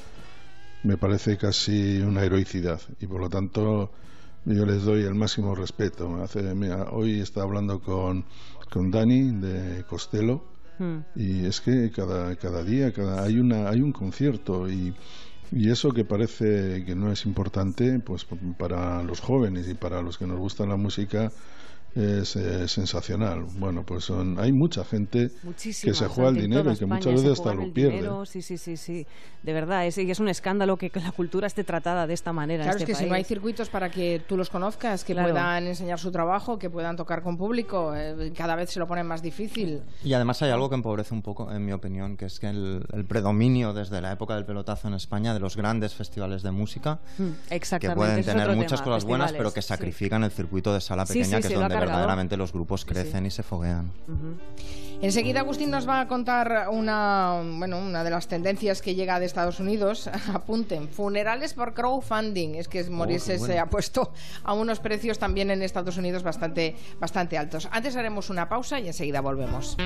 [0.84, 3.92] me parece casi una heroicidad y por lo tanto
[4.46, 6.24] yo les doy el máximo respeto.
[6.24, 8.24] Hace, mira, hoy estaba hablando con,
[8.72, 10.42] con Dani de Costello
[11.16, 14.94] Y es que cada, cada día cada, hay, una, hay un concierto y,
[15.52, 18.26] y eso que parece que no es importante, pues
[18.58, 21.32] para los jóvenes y para los que nos gusta la música
[21.96, 23.44] es eh, sensacional.
[23.58, 26.86] Bueno, pues son, hay mucha gente Muchísima, que se juega el en dinero y que
[26.86, 27.96] muchas veces hasta lo pierde.
[27.98, 29.06] dinero, Sí, sí, sí, sí.
[29.44, 32.34] De verdad, es, y es un escándalo que, que la cultura esté tratada de esta
[32.34, 32.64] manera.
[32.64, 33.28] en Claro, es este que si no hay país.
[33.28, 35.30] circuitos para que tú los conozcas, que Claro.
[35.32, 39.08] puedan enseñar su trabajo, que puedan tocar con público, eh, cada vez se lo ponen
[39.08, 39.82] más difícil.
[40.04, 42.86] Y además hay algo que empobrece un poco, en mi opinión, que es que el,
[42.94, 47.00] el predominio desde la época del pelotazo en España de los grandes festivales de música,
[47.18, 47.32] Mm,
[47.80, 49.68] que pueden es tener muchas tema, cosas buenas, pero que sí.
[49.70, 52.00] sacrifican el circuito de sala Sí, pequeña, sí, que sí, es lo ha donde cargado.
[52.00, 53.92] verdaderamente los grupos crecen y se foguean.
[55.02, 59.26] Enseguida Agustín nos va a contar una, bueno, una de las tendencias que llega de
[59.26, 60.10] Estados Unidos.
[60.34, 62.56] Apunten, funerales por crowdfunding.
[62.56, 63.54] Es que morirse qué bueno.
[63.54, 64.12] se ha puesto
[64.44, 67.70] a unos precios también en Estados Unidos bastante, bastante altos.
[67.72, 69.78] Antes haremos una pausa y enseguida volvemos.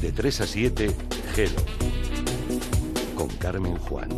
[0.00, 0.96] De 3 a 7,
[1.34, 1.62] Gelo.
[3.14, 4.08] Con Carmen Juan.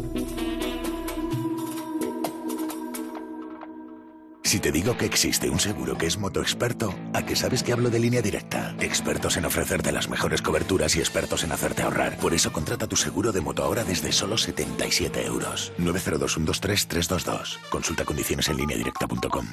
[4.48, 7.90] Si te digo que existe un seguro que es motoexperto, ¿a qué sabes que hablo
[7.90, 8.74] de línea directa?
[8.80, 12.16] Expertos en ofrecerte las mejores coberturas y expertos en hacerte ahorrar.
[12.16, 15.70] Por eso contrata tu seguro de moto ahora desde solo 77 euros.
[15.76, 17.58] 902-123-322.
[17.68, 19.48] Consulta condiciones en lineadirecta.com.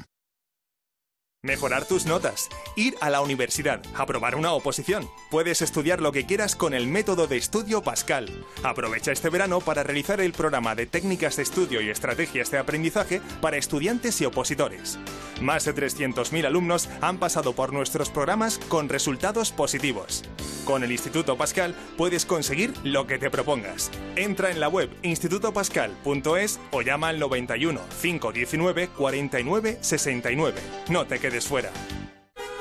[1.45, 2.49] Mejorar tus notas.
[2.75, 3.79] Ir a la universidad.
[3.95, 5.07] Aprobar una oposición.
[5.29, 8.43] Puedes estudiar lo que quieras con el método de estudio Pascal.
[8.63, 13.21] Aprovecha este verano para realizar el programa de técnicas de estudio y estrategias de aprendizaje
[13.41, 14.97] para estudiantes y opositores.
[15.39, 20.23] Más de 300.000 alumnos han pasado por nuestros programas con resultados positivos.
[20.65, 23.91] Con el Instituto Pascal puedes conseguir lo que te propongas.
[24.15, 30.59] Entra en la web institutopascal.es o llama al 91 519 49 69.
[30.89, 31.71] No te quedes fuera.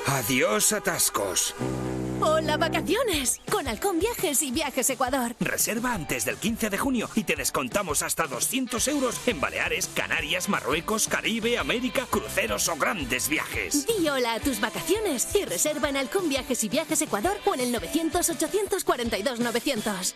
[0.07, 1.55] Adiós atascos.
[2.21, 3.41] Hola, vacaciones.
[3.51, 5.35] Con Halcón Viajes y Viajes Ecuador.
[5.39, 10.47] Reserva antes del 15 de junio y te descontamos hasta 200 euros en Baleares, Canarias,
[10.47, 13.85] Marruecos, Caribe, América, cruceros o grandes viajes.
[13.87, 17.61] Di hola a tus vacaciones y reserva en Halcón Viajes y Viajes Ecuador o en
[17.61, 20.15] el 900 842 900.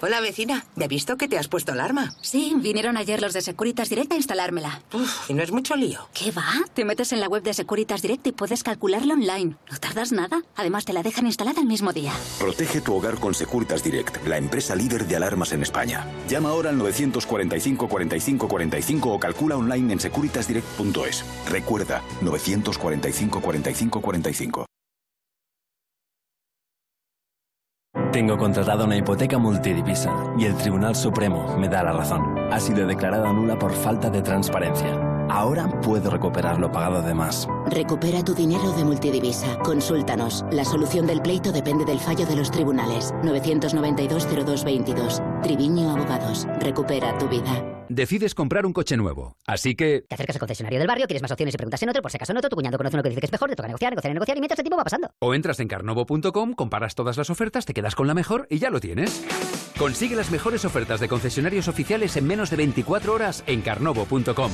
[0.00, 2.14] Hola vecina, ¿ya he visto que te has puesto alarma?
[2.20, 4.82] Sí, vinieron ayer los de Securitas Direct a instalármela.
[4.92, 6.08] Uf, y no es mucho lío.
[6.12, 6.44] ¿Qué va?
[6.74, 9.56] Te metes en la web de Securitas Direct y puedes calcularla online.
[9.70, 10.42] No tardas nada.
[10.56, 12.12] Además, te la dejan instalada el mismo día.
[12.38, 16.06] Protege tu hogar con Securitas Direct, la empresa líder de alarmas en España.
[16.28, 21.24] Llama ahora al 945 45 45 o calcula online en securitasdirect.es.
[21.48, 24.66] Recuerda, 945 45 45.
[28.12, 32.22] Tengo contratada una hipoteca multidivisa y el Tribunal Supremo me da la razón.
[32.52, 35.13] Ha sido declarada nula por falta de transparencia.
[35.28, 37.48] Ahora puedo recuperar lo pagado de más.
[37.66, 39.58] Recupera tu dinero de multidivisa.
[39.58, 40.44] Consúltanos.
[40.50, 43.12] La solución del pleito depende del fallo de los tribunales.
[43.22, 45.42] 992-0222.
[45.42, 46.46] Triviño Abogados.
[46.60, 47.70] Recupera tu vida.
[47.88, 50.06] Decides comprar un coche nuevo, así que...
[50.08, 52.16] Te acercas al concesionario del barrio, quieres más opciones y preguntas en otro, por si
[52.16, 53.92] acaso en otro, tu cuñado conoce uno que dice que es mejor, te toca negociar,
[53.92, 55.10] negociar, negociar y mientras el tiempo va pasando.
[55.18, 58.70] O entras en carnovo.com, comparas todas las ofertas, te quedas con la mejor y ya
[58.70, 59.22] lo tienes.
[59.78, 64.50] Consigue las mejores ofertas de concesionarios oficiales en menos de 24 horas en carnovo.com.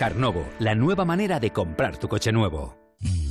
[0.00, 2.74] Carnovo, la nueva manera de comprar tu coche nuevo.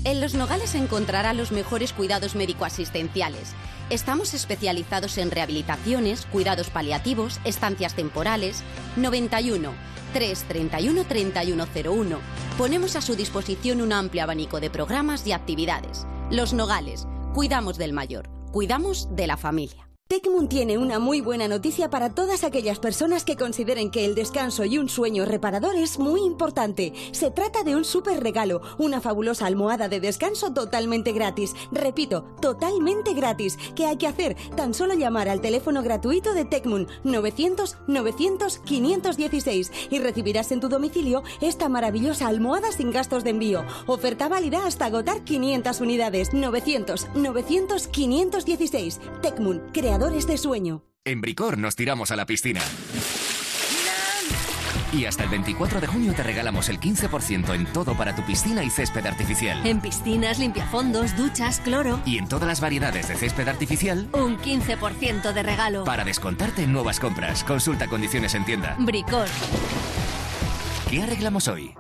[0.03, 3.55] En Los Nogales encontrará los mejores cuidados médico-asistenciales.
[3.89, 8.61] Estamos especializados en rehabilitaciones, cuidados paliativos, estancias temporales.
[8.97, 9.71] 91
[10.13, 12.17] 331 3101.
[12.55, 16.05] Ponemos a su disposición un amplio abanico de programas y actividades.
[16.29, 19.88] Los Nogales, cuidamos del mayor, cuidamos de la familia.
[20.11, 24.65] Tecmun tiene una muy buena noticia para todas aquellas personas que consideren que el descanso
[24.65, 26.93] y un sueño reparador es muy importante.
[27.11, 31.53] Se trata de un súper regalo, una fabulosa almohada de descanso totalmente gratis.
[31.71, 33.59] Repito, totalmente gratis.
[33.75, 34.35] ¿Qué hay que hacer?
[34.55, 40.69] Tan solo llamar al teléfono gratuito de Tecmun 900 900 516 y recibirás en tu
[40.69, 43.63] domicilio esta maravillosa almohada sin gastos de envío.
[43.85, 46.33] Oferta válida hasta agotar 500 unidades.
[46.33, 48.99] 900 900 516.
[49.21, 49.61] Tecmun,
[49.99, 50.83] de sueño.
[51.03, 52.61] En Bricor nos tiramos a la piscina.
[54.93, 58.63] Y hasta el 24 de junio te regalamos el 15% en todo para tu piscina
[58.63, 59.65] y césped artificial.
[59.67, 61.99] En piscinas, limpiafondos, duchas, cloro.
[62.05, 65.83] Y en todas las variedades de césped artificial, Un 15% de regalo.
[65.83, 67.43] para descontarte en nuevas compras.
[67.43, 68.77] Consulta condiciones en tienda.
[68.79, 69.27] Bricor.
[70.89, 71.75] ¿Qué arreglamos hoy?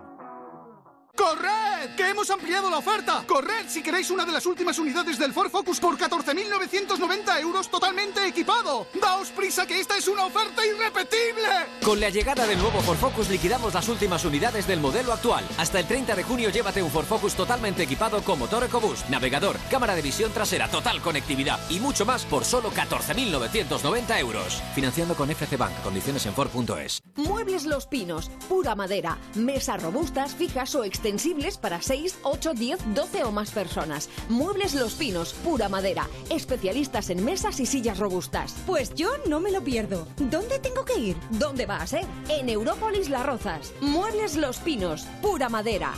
[1.19, 1.95] ¡Corred!
[1.97, 3.25] ¡Que hemos ampliado la oferta!
[3.27, 8.25] ¡Corred si queréis una de las últimas unidades del Ford Focus por 14.990 euros totalmente
[8.25, 8.87] equipado!
[9.01, 11.49] ¡Daos prisa que esta es una oferta irrepetible!
[11.83, 15.43] Con la llegada del nuevo Ford Focus liquidamos las últimas unidades del modelo actual.
[15.57, 19.57] Hasta el 30 de junio llévate un Ford Focus totalmente equipado con motor EcoBoost, navegador,
[19.69, 24.63] cámara de visión trasera, total conectividad y mucho más por solo 14.990 euros.
[24.73, 25.73] Financiando con FC Bank.
[25.83, 27.01] Condiciones en Ford.es.
[27.15, 33.23] Muebles Los Pinos, pura madera, mesas robustas, fijas o extensibles para 6, 8, 10, 12
[33.23, 34.09] o más personas.
[34.29, 38.55] Muebles Los Pinos, pura madera, especialistas en mesas y sillas robustas.
[38.67, 40.07] Pues yo no me lo pierdo.
[40.17, 41.17] ¿Dónde tengo que ir?
[41.31, 42.05] ¿Dónde va a ser?
[42.29, 43.73] En Európolis Las Rozas.
[43.81, 45.93] Muebles Los Pinos, pura madera.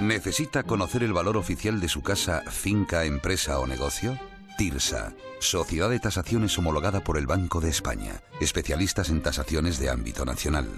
[0.00, 4.18] ¿Necesita conocer el valor oficial de su casa, finca, empresa o negocio?
[4.56, 10.24] TIRSA, Sociedad de Tasaciones homologada por el Banco de España, especialistas en tasaciones de ámbito
[10.24, 10.68] nacional.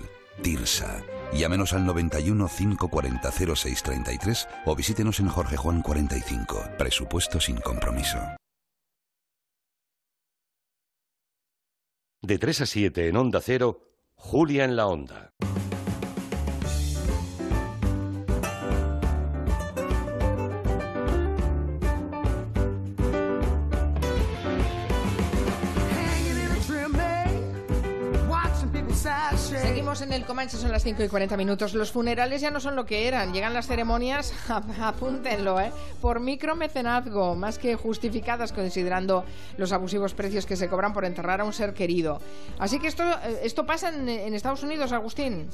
[0.43, 1.05] TIRSA.
[1.33, 6.63] Llámenos al 91 540 0633 o visítenos en Jorge Juan 45.
[6.79, 8.19] Presupuesto sin compromiso.
[12.25, 13.81] De 3 a 7 en Onda Cero,
[14.15, 15.33] Julia en la Onda.
[30.01, 31.75] En el Comanche, son las 5 y 40 minutos.
[31.75, 33.35] Los funerales ya no son lo que eran.
[33.35, 34.33] Llegan las ceremonias,
[34.81, 35.71] apúntenlo, ¿eh?
[36.01, 39.27] por micromecenazgo, más que justificadas considerando
[39.59, 42.23] los abusivos precios que se cobran por enterrar a un ser querido.
[42.59, 45.51] Así que esto, eh, esto pasa en Estados Unidos, Agustín.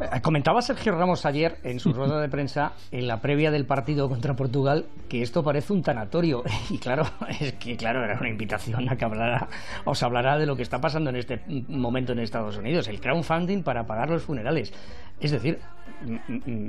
[0.00, 4.08] Eh, comentaba Sergio Ramos ayer en su rueda de prensa, en la previa del partido
[4.08, 6.44] contra Portugal, que esto parece un tanatorio.
[6.70, 7.04] Y claro,
[7.40, 9.48] es que claro, era una invitación a que hablara,
[9.84, 13.62] os hablará de lo que está pasando en este momento en Estados Unidos, el crowdfunding
[13.62, 14.72] para pagar los funerales.
[15.18, 15.58] Es decir,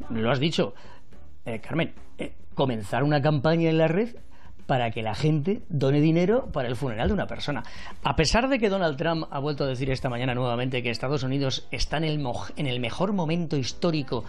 [0.10, 0.74] lo has dicho,
[1.46, 4.15] eh, Carmen, eh, comenzar una campaña en la red
[4.69, 7.63] para que la gente done dinero para el funeral de una persona.
[8.03, 11.23] A pesar de que Donald Trump ha vuelto a decir esta mañana nuevamente que Estados
[11.23, 12.23] Unidos está en el,
[12.55, 14.25] en el mejor momento histórico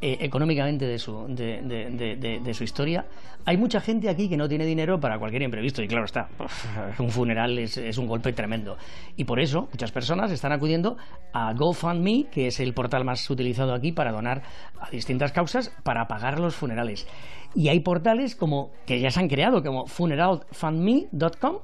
[0.00, 3.04] eh, económicamente de su, de, su historia,
[3.44, 5.82] hay mucha gente aquí que no tiene dinero para cualquier imprevisto.
[5.82, 6.28] Y claro está,
[7.00, 8.78] un funeral es, es, un golpe tremendo.
[9.16, 10.98] Y por eso muchas personas están acudiendo
[11.32, 14.42] a GoFundMe, que es el portal más utilizado aquí para donar
[14.80, 17.08] a distintas causas para pagar los funerales.
[17.54, 21.58] Y hay portales como que ya se han creado, como funeralfundme.com,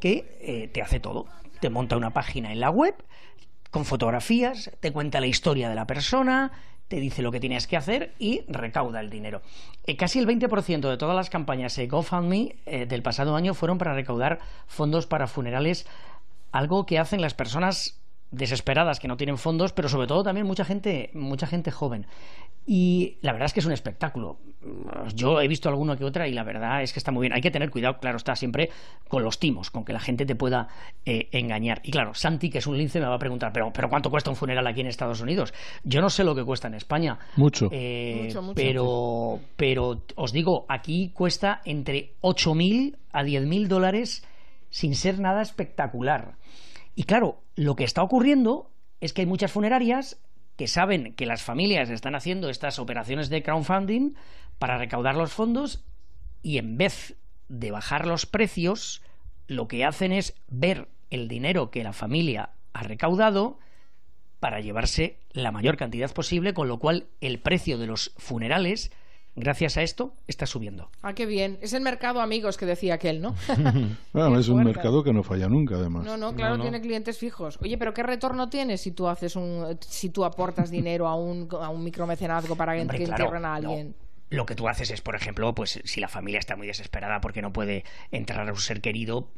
[0.00, 1.26] que eh, te hace todo.
[1.60, 2.94] Te monta una página en la web
[3.70, 6.52] con fotografías, te cuenta la historia de la persona,
[6.88, 9.42] te dice lo que tienes que hacer y recauda el dinero.
[9.84, 13.78] Eh, casi el 20% de todas las campañas de GoFundMe eh, del pasado año fueron
[13.78, 15.86] para recaudar fondos para funerales,
[16.52, 20.64] algo que hacen las personas desesperadas que no tienen fondos, pero sobre todo también mucha
[20.64, 22.06] gente, mucha gente joven.
[22.66, 24.38] Y la verdad es que es un espectáculo.
[25.14, 27.34] Yo he visto alguno que otra y la verdad es que está muy bien.
[27.34, 28.70] Hay que tener cuidado, claro, está siempre
[29.08, 30.68] con los timos, con que la gente te pueda
[31.04, 31.80] eh, engañar.
[31.84, 34.30] Y claro, Santi, que es un lince, me va a preguntar, ¿pero, ¿pero cuánto cuesta
[34.30, 35.52] un funeral aquí en Estados Unidos?
[35.82, 37.18] Yo no sé lo que cuesta en España.
[37.36, 37.68] Mucho.
[37.70, 44.26] Eh, pero, pero os digo, aquí cuesta entre 8.000 a 10.000 dólares
[44.70, 46.36] sin ser nada espectacular.
[46.94, 50.18] Y claro, lo que está ocurriendo es que hay muchas funerarias
[50.56, 54.14] que saben que las familias están haciendo estas operaciones de crowdfunding
[54.58, 55.84] para recaudar los fondos
[56.42, 57.16] y en vez
[57.48, 59.02] de bajar los precios,
[59.46, 63.58] lo que hacen es ver el dinero que la familia ha recaudado
[64.40, 68.92] para llevarse la mayor cantidad posible, con lo cual el precio de los funerales
[69.36, 70.88] gracias a esto está subiendo.
[71.02, 71.58] Ah, qué bien.
[71.60, 73.34] Es el mercado amigos que decía aquel, ¿no?
[74.12, 76.04] bueno, es un mercado que no falla nunca, además.
[76.04, 77.58] No, no, claro, tiene clientes fijos.
[77.62, 81.48] Oye, pero ¿qué retorno tienes si tú haces un, si tú aportas dinero a un,
[81.60, 83.94] a un micromecenazgo para que, entierren a alguien?
[84.34, 87.42] Lo que tú haces es, por ejemplo, pues si la familia está muy desesperada porque
[87.42, 89.28] no puede entrar a un ser querido,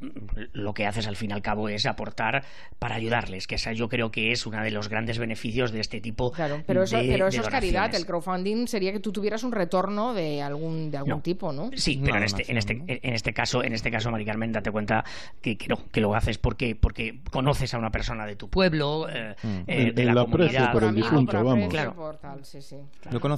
[0.52, 2.44] lo que haces al fin y al cabo es aportar
[2.78, 6.00] para ayudarles, que esa yo creo que es uno de los grandes beneficios de este
[6.00, 9.52] tipo claro, pero eso, pero eso es caridad, el crowdfunding sería que tú tuvieras un
[9.52, 11.70] retorno de algún de algún tipo, ¿no?
[11.74, 14.70] Sí, pero en este en este en este caso, en este caso Mari Carmen, date
[14.70, 15.04] cuenta
[15.40, 19.08] que, que no, que lo haces porque porque conoces a una persona de tu pueblo,
[19.08, 19.48] eh, mm.
[19.66, 21.68] eh, de la, comunidad, por el difunto, vamos.
[21.68, 22.18] Claro.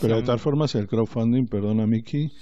[0.01, 2.32] pero de todas formas el crowdfunding perdona Miki,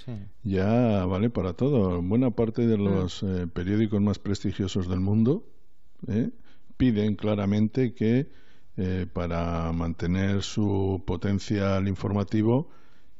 [0.43, 2.01] ya vale para todo.
[2.01, 3.27] Buena parte de los mm.
[3.27, 5.45] eh, periódicos más prestigiosos del mundo
[6.07, 6.29] eh,
[6.77, 8.29] piden claramente que
[8.77, 12.69] eh, para mantener su potencial informativo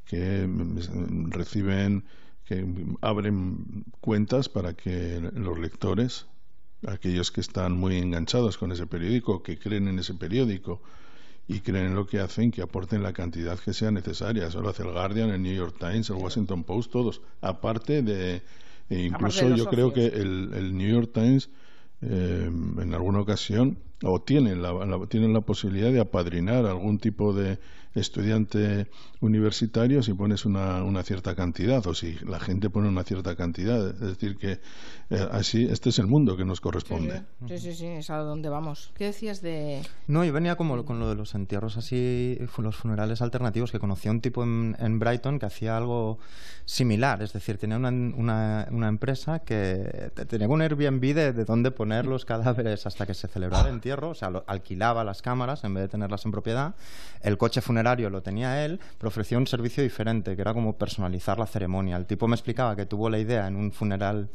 [0.05, 2.05] que mm, reciben
[2.45, 2.65] que
[3.01, 6.27] abren cuentas para que los lectores
[6.85, 10.81] aquellos que están muy enganchados con ese periódico que creen en ese periódico
[11.47, 14.47] y creen en lo que hacen que aporten la cantidad que sea necesaria.
[14.47, 17.21] Eso lo hace el Guardian, el New York Times, el Washington Post, todos.
[17.41, 18.41] Aparte de,
[18.89, 21.49] e incluso yo creo que el, el New York Times
[22.01, 24.71] eh, en alguna ocasión o tienen la,
[25.09, 27.57] tienen la posibilidad de apadrinar algún tipo de
[27.99, 28.87] estudiante
[29.19, 33.89] universitario si pones una, una cierta cantidad o si la gente pone una cierta cantidad.
[33.89, 34.59] Es decir, que
[35.09, 37.23] eh, así este es el mundo que nos corresponde.
[37.47, 38.91] Sí, sí, sí, es a donde vamos.
[38.95, 39.81] ¿Qué decías de...?
[40.07, 44.11] No, yo venía como con lo de los entierros así, los funerales alternativos, que conocía
[44.11, 46.19] un tipo en, en Brighton que hacía algo
[46.65, 47.21] similar.
[47.21, 52.05] Es decir, tenía una, una, una empresa que tenía un Airbnb de, de dónde poner
[52.05, 54.09] los cadáveres hasta que se celebraba el entierro.
[54.09, 56.75] O sea, alquilaba las cámaras en vez de tenerlas en propiedad.
[57.21, 57.61] El coche
[57.95, 61.95] lo tenía él, pero ofrecía un servicio diferente, que era como personalizar la ceremonia.
[61.95, 64.29] El tipo me explicaba que tuvo la idea en un funeral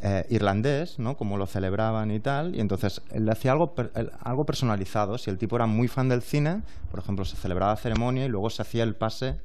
[0.00, 1.16] eh, irlandés, ¿no?
[1.16, 3.74] Como lo celebraban y tal, y entonces él hacía algo,
[4.20, 5.18] algo personalizado.
[5.18, 8.28] Si el tipo era muy fan del cine, por ejemplo, se celebraba la ceremonia y
[8.28, 9.36] luego se hacía el pase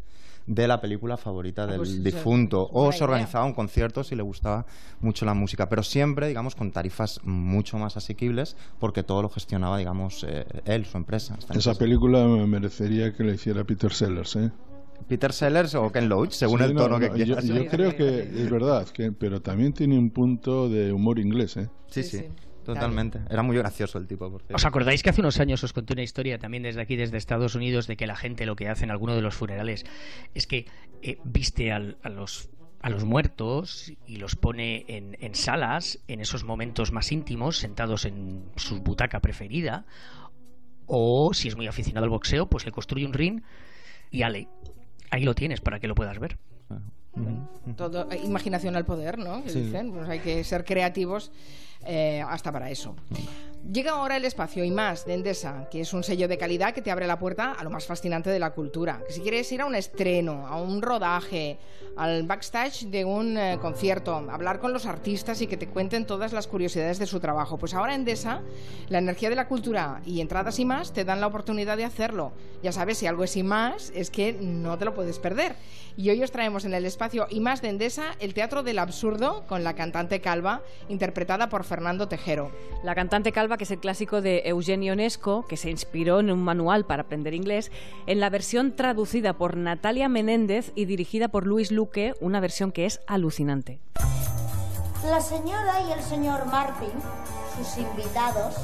[0.47, 4.23] de la película favorita ah, del pues difunto o se organizaba un concierto si le
[4.23, 4.65] gustaba
[4.99, 9.77] mucho la música, pero siempre, digamos, con tarifas mucho más asequibles porque todo lo gestionaba,
[9.77, 11.37] digamos, eh, él, su empresa.
[11.53, 14.51] Esa película merecería que le hiciera Peter Sellers, ¿eh?
[15.07, 17.45] Peter Sellers o Ken Loach, según el tono que quieras.
[17.45, 21.69] Yo, creo que es verdad, que, pero también tiene un punto de humor inglés, ¿eh?
[21.87, 22.25] Sí, sí.
[22.63, 23.21] Totalmente.
[23.29, 24.29] Era muy gracioso el tipo.
[24.29, 27.17] Por ¿Os acordáis que hace unos años os conté una historia también desde aquí, desde
[27.17, 29.85] Estados Unidos, de que la gente lo que hace en alguno de los funerales
[30.33, 30.67] es que
[31.01, 32.49] eh, viste a los
[32.81, 38.05] a los muertos y los pone en, en, salas, en esos momentos más íntimos, sentados
[38.05, 39.85] en su butaca preferida,
[40.87, 43.43] o si es muy aficionado al boxeo, pues le construye un ring
[44.09, 44.47] y ale,
[45.11, 46.37] ahí lo tienes para que lo puedas ver.
[47.75, 49.41] Todo, imaginación al poder, ¿no?
[49.41, 51.31] dicen, pues hay que ser creativos
[51.85, 52.95] eh, hasta para eso.
[53.71, 56.81] Llega ahora el espacio y más de Endesa, que es un sello de calidad que
[56.81, 59.01] te abre la puerta a lo más fascinante de la cultura.
[59.05, 61.59] Que si quieres ir a un estreno, a un rodaje,
[61.95, 66.33] al backstage de un eh, concierto, hablar con los artistas y que te cuenten todas
[66.33, 68.41] las curiosidades de su trabajo, pues ahora Endesa,
[68.89, 72.31] la energía de la cultura y entradas y más te dan la oportunidad de hacerlo.
[72.63, 75.55] Ya sabes, si algo es y más, es que no te lo puedes perder.
[75.97, 79.43] Y hoy os traemos en el espacio y más de Endesa el Teatro del Absurdo
[79.47, 82.51] con la cantante Calva, interpretada por Fernando Tejero.
[82.83, 86.43] La cantante Calva, que es el clásico de Eugenio Onesco, que se inspiró en un
[86.43, 87.71] manual para aprender inglés,
[88.07, 92.85] en la versión traducida por Natalia Menéndez y dirigida por Luis Luque, una versión que
[92.85, 93.79] es alucinante.
[95.05, 96.91] La señora y el señor Martin,
[97.57, 98.55] sus invitados,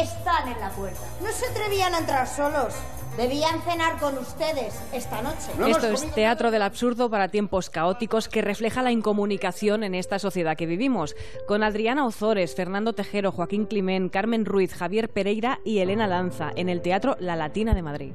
[0.00, 1.00] están en la puerta.
[1.22, 2.74] No se atrevían a entrar solos.
[3.18, 5.50] Debían cenar con ustedes esta noche.
[5.68, 10.56] Esto es Teatro del Absurdo para tiempos caóticos que refleja la incomunicación en esta sociedad
[10.56, 11.16] que vivimos.
[11.48, 16.68] Con Adriana Ozores, Fernando Tejero, Joaquín Climén, Carmen Ruiz, Javier Pereira y Elena Lanza en
[16.68, 18.12] el Teatro La Latina de Madrid.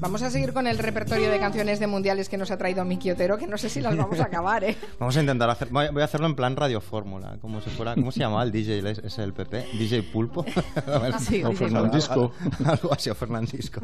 [0.00, 3.10] Vamos a seguir con el repertorio de canciones de mundiales que nos ha traído Miki
[3.10, 4.74] Otero, que no sé si las vamos a acabar, ¿eh?
[4.98, 5.68] Vamos a intentar hacer...
[5.68, 7.94] Voy a hacerlo en plan radio fórmula, como si fuera...
[7.94, 9.66] ¿Cómo se llamaba el DJ ese del PP?
[9.74, 10.46] ¿DJ Pulpo?
[11.20, 12.32] sí, o Fernandisco.
[12.64, 13.82] Algo así, o Fernandisco.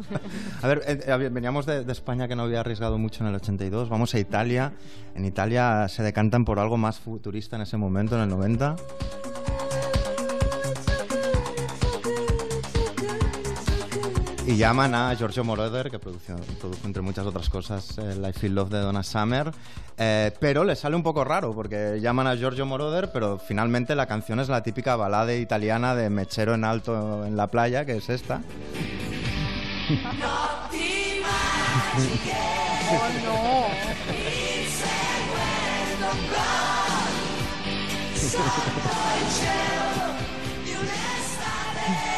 [0.63, 3.87] A ver, eh, veníamos de, de, España que no había arriesgado mucho en el 82.
[3.87, 4.73] Vamos a Italia.
[5.13, 8.75] En Italia se decantan por algo más futurista en ese momento, en el 90.
[14.47, 16.33] Y llaman a Giorgio Moroder, que produjo,
[16.85, 19.51] entre muchas otras cosas el I Feel Love de Donna Summer.
[19.97, 24.05] Eh, pero le sale un poco raro, porque llaman a Giorgio Moroder, pero finalmente la
[24.05, 28.09] canción es la típica balada italiana de mechero en alto en la playa, que es
[28.09, 28.41] esta.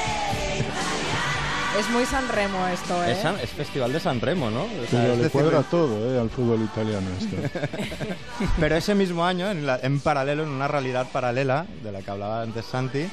[1.80, 3.18] Es muy San Remo esto, ¿eh?
[3.42, 4.68] Es, festival de San Remo, ¿no?
[4.92, 6.20] Pero le cuadra todo, ¿eh?
[6.20, 7.38] Al fútbol italiano esto.
[8.60, 12.66] Pero ese mismo año, en, paralelo, en una realidad paralela, de la que hablaba antes
[12.66, 13.08] Santi,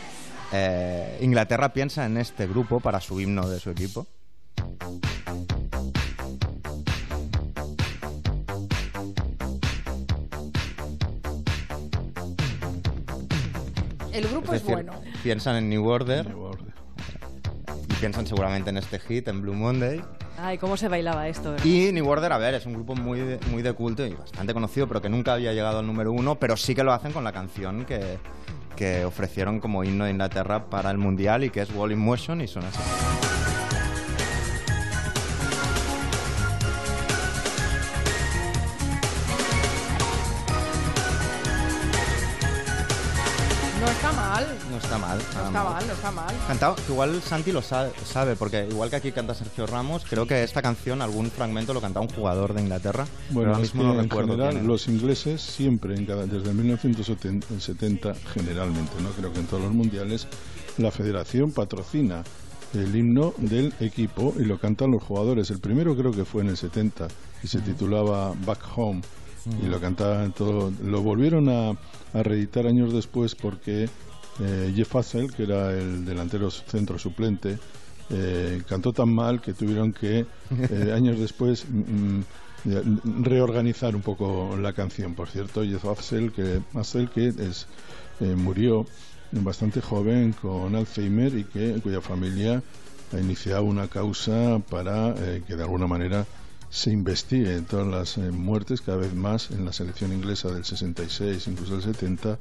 [0.51, 4.05] eh, Inglaterra piensa en este grupo para su himno de su equipo.
[14.13, 14.93] El grupo es, bueno.
[15.23, 16.35] Piensan en New Order.
[17.97, 20.03] Piensan seguramente en este hit, en Blue Monday.
[20.39, 21.57] Ay, cómo se bailaba esto.
[21.65, 24.53] Y New Order, a ver, es un grupo muy de, muy de culto y bastante
[24.53, 27.25] conocido, pero que nunca había llegado al número uno, pero sí que lo hacen con
[27.25, 28.19] la canción que,
[28.77, 32.41] que ofrecieron como himno de Inglaterra para el Mundial y que es Wall in Motion
[32.41, 32.79] y son así.
[43.87, 44.47] No está mal.
[44.69, 45.19] No está mal.
[45.19, 46.35] No está mal, no está mal.
[46.49, 50.61] Cantado, igual Santi lo sabe, porque igual que aquí canta Sergio Ramos, creo que esta
[50.61, 53.07] canción, algún fragmento lo cantaba un jugador de Inglaterra.
[53.31, 58.93] Bueno, ahora mismo no en recuerdo general, los ingleses siempre, en cada, desde 1970, generalmente,
[59.01, 60.27] no creo que en todos los mundiales,
[60.79, 62.25] la federación patrocina
[62.75, 65.49] el himno del equipo y lo cantan los jugadores.
[65.51, 67.07] El primero creo que fue en el 70
[67.45, 69.03] y se titulaba Back Home
[69.63, 70.73] y lo cantaban todo.
[70.85, 73.89] Lo volvieron a, a reeditar años después porque
[74.41, 77.59] eh, Jeff Hassel, que era el delantero centro suplente,
[78.09, 82.21] eh, cantó tan mal que tuvieron que eh, años después mm,
[82.65, 85.15] mm, reorganizar un poco la canción.
[85.15, 87.67] Por cierto, Jeff Hassel, que, Hassel, que es,
[88.21, 88.87] eh, murió
[89.33, 92.63] bastante joven con Alzheimer y que cuya familia
[93.13, 95.15] ha iniciado una causa para
[95.47, 96.27] que de alguna manera
[96.71, 101.47] se investigue todas las eh, muertes cada vez más en la selección inglesa del 66,
[101.49, 102.39] incluso del 70,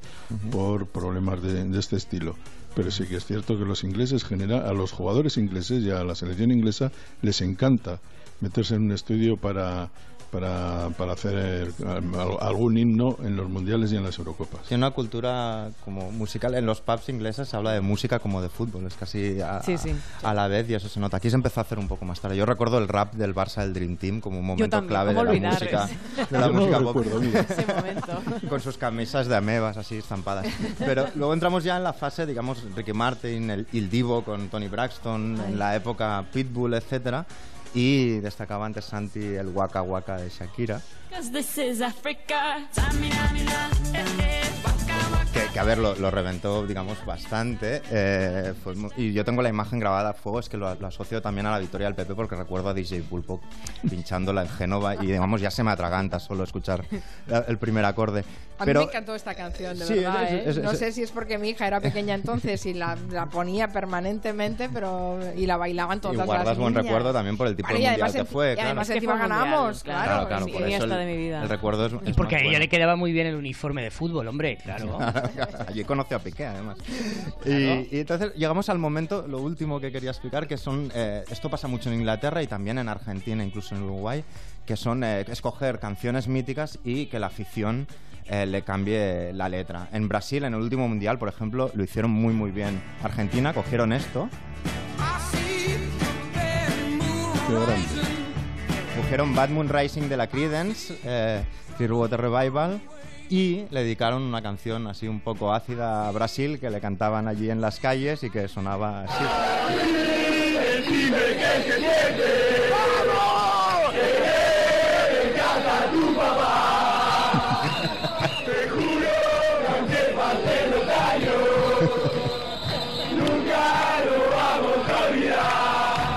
[0.50, 2.36] por problemas de, de este estilo.
[2.74, 6.04] Pero sí que es cierto que los ingleses genera a los jugadores ingleses y a
[6.04, 8.00] la selección inglesa les encanta
[8.40, 9.90] meterse en un estudio para
[10.30, 11.72] para, para hacer
[12.40, 14.62] algún himno en los mundiales y en las Eurocopas.
[14.62, 16.54] Tiene una cultura como musical.
[16.54, 19.62] En los pubs ingleses se habla de música como de fútbol, es casi a,
[20.22, 21.16] a, la vez y eso se nota.
[21.16, 22.36] Aquí se empezó a hacer un poco más tarde.
[22.36, 25.50] Yo recuerdo el rap del Barça del Dream Team como un momento clave de la
[25.50, 25.88] música,
[26.30, 26.96] de la música pop.
[28.48, 30.46] Con sus camisas de amebas así estampadas.
[30.78, 34.68] Pero luego entramos ya en la fase, digamos, Ricky Martin, el, el Divo con Tony
[34.68, 37.26] Braxton, en la época Pitbull, etcétera
[37.76, 40.80] y destacaba antes Santi el Waka Waka de Shakira
[45.30, 47.82] que, a ver, lo, reventó, digamos, bastante.
[47.90, 48.54] Eh,
[48.96, 51.58] y yo tengo la imagen grabada a fuego, es que lo, asocio también a la
[51.58, 53.40] victoria del PP porque recuerdo a DJ Pulpo
[53.88, 56.84] pinchándola en Génova y, digamos, ya se me atraganta solo escuchar
[57.48, 58.24] el primer acorde.
[58.58, 60.26] A mí me encantó esta canción, de verdad.
[60.30, 60.60] ¿eh?
[60.62, 62.96] no sé si es porque mi hija era pequeña entonces y la,
[63.30, 67.68] ponía permanentemente, pero y la bailaban todas y guardas buen recuerdo también por el tipo
[67.68, 68.54] de mundial que fue.
[68.56, 70.26] Y además encima ganamos, claro.
[70.26, 71.42] Claro, por eso el, de mi vida.
[71.42, 74.26] el recuerdo es, Y porque a ella le quedaba muy bien el uniforme de fútbol,
[74.28, 74.98] hombre, claro.
[75.68, 76.78] Allí conoció a Piqué, además.
[77.44, 81.68] Y, entonces llegamos al momento, lo último que quería explicar, que son, eh, esto pasa
[81.68, 84.24] mucho en Inglaterra y también en Argentina, incluso en Uruguay,
[84.64, 87.86] que son eh, escoger canciones míticas y que la afición
[88.28, 89.88] eh, le cambie la letra.
[89.92, 92.82] En Brasil, en el último mundial, por ejemplo, lo hicieron muy, muy bien.
[93.02, 94.28] Argentina cogieron esto.
[98.96, 101.44] Cogieron Bad Moon Rising de la Creedence, eh,
[101.76, 102.80] Clearwater Revival
[103.30, 107.50] y le dedicaron una canción así un poco ácida a Brasil que le cantaban allí
[107.50, 109.24] en las calles y que sonaba así.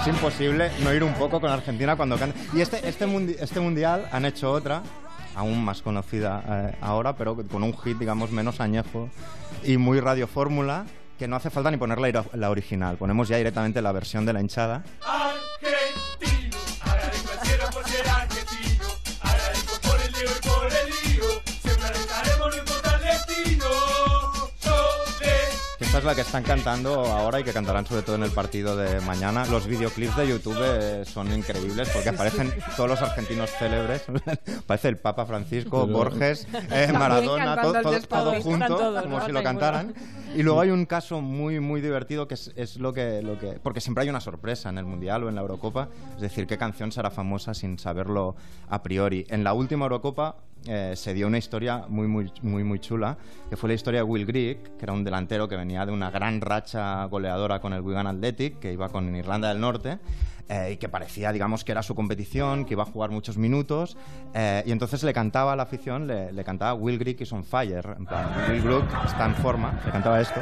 [0.01, 2.37] Es imposible no ir un poco con Argentina cuando canta.
[2.53, 3.05] Y este, este,
[3.39, 4.81] este mundial han hecho otra
[5.39, 9.09] aún más conocida eh, ahora, pero con un hit, digamos, menos añejo
[9.63, 10.85] y muy radiofórmula,
[11.17, 12.97] que no hace falta ni poner la original.
[12.97, 14.83] Ponemos ya directamente la versión de la hinchada.
[25.99, 29.01] Es la que están cantando ahora y que cantarán sobre todo en el partido de
[29.01, 29.45] mañana.
[29.47, 34.05] Los videoclips de YouTube eh, son increíbles porque aparecen todos los argentinos célebres.
[34.63, 39.93] Aparece el Papa Francisco, Borges, eh, Maradona, todo, junto, como si lo cantaran.
[40.33, 43.59] Y luego hay un caso muy, muy divertido que es, lo, que, lo que...
[43.61, 45.89] Porque siempre hay una sorpresa en el Mundial o en la Eurocopa.
[46.15, 48.37] Es decir, qué canción será famosa sin saberlo
[48.69, 49.25] a priori.
[49.27, 53.17] En la última Eurocopa eh, se dio una historia muy, muy, muy, muy chula,
[53.49, 56.11] que fue la historia de Will Grigg, que era un delantero que venía de una
[56.11, 59.99] gran racha goleadora con el Wigan Athletic, que iba con Irlanda del Norte.
[60.51, 63.95] Eh, y que parecía, digamos, que era su competición, que iba a jugar muchos minutos,
[64.33, 67.43] eh, y entonces le cantaba a la afición, le, le cantaba Will Grigg is on
[67.43, 70.41] fire, en plan, Will Grigg está en forma, le cantaba esto.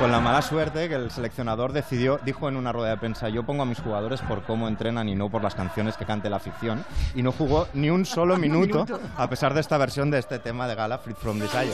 [0.00, 3.42] Con la mala suerte que el seleccionador decidió, dijo en una rueda de prensa, yo
[3.42, 6.36] pongo a mis jugadores por cómo entrenan y no por las canciones que cante la
[6.36, 6.86] afición.
[7.14, 8.86] Y no jugó ni un solo minuto,
[9.18, 11.70] a pesar de esta versión de este tema de gala, Free From Desire.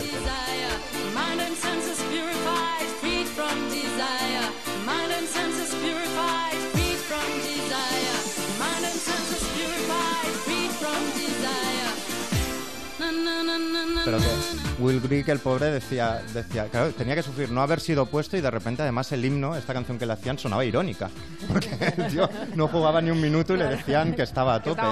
[14.87, 18.41] Will Grigg, el pobre, decía, decía, claro, tenía que sufrir no haber sido puesto y
[18.41, 21.11] de repente además el himno, esta canción que le hacían, sonaba irónica.
[21.49, 24.83] Porque el tío no jugaba ni un minuto y le decían que estaba a tope.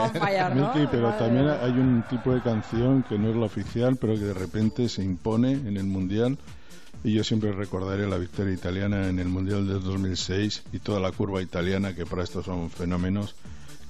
[0.91, 4.35] pero también hay un tipo de canción que no es la oficial, pero que de
[4.35, 6.39] repente se impone en el Mundial.
[7.05, 11.13] Y yo siempre recordaré la victoria italiana en el Mundial del 2006 y toda la
[11.13, 13.37] curva italiana, que para esto son fenómenos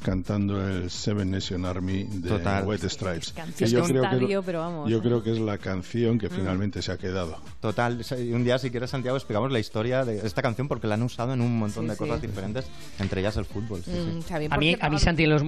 [0.04, 2.64] cantando el Seven Nation Army de Total.
[2.66, 3.34] White Stripes.
[3.58, 6.32] yo, creo que, yo creo que es la canción que mm.
[6.32, 7.38] finalmente se ha quedado.
[7.60, 8.04] Total.
[8.32, 11.32] Un día, si quieres, Santiago, explicamos la historia de esta canción porque la han usado
[11.32, 12.66] en un montón de cosas diferentes,
[12.98, 13.82] entre ellas el fútbol.
[13.86, 15.42] Mm, a mí, a mí Santi, los,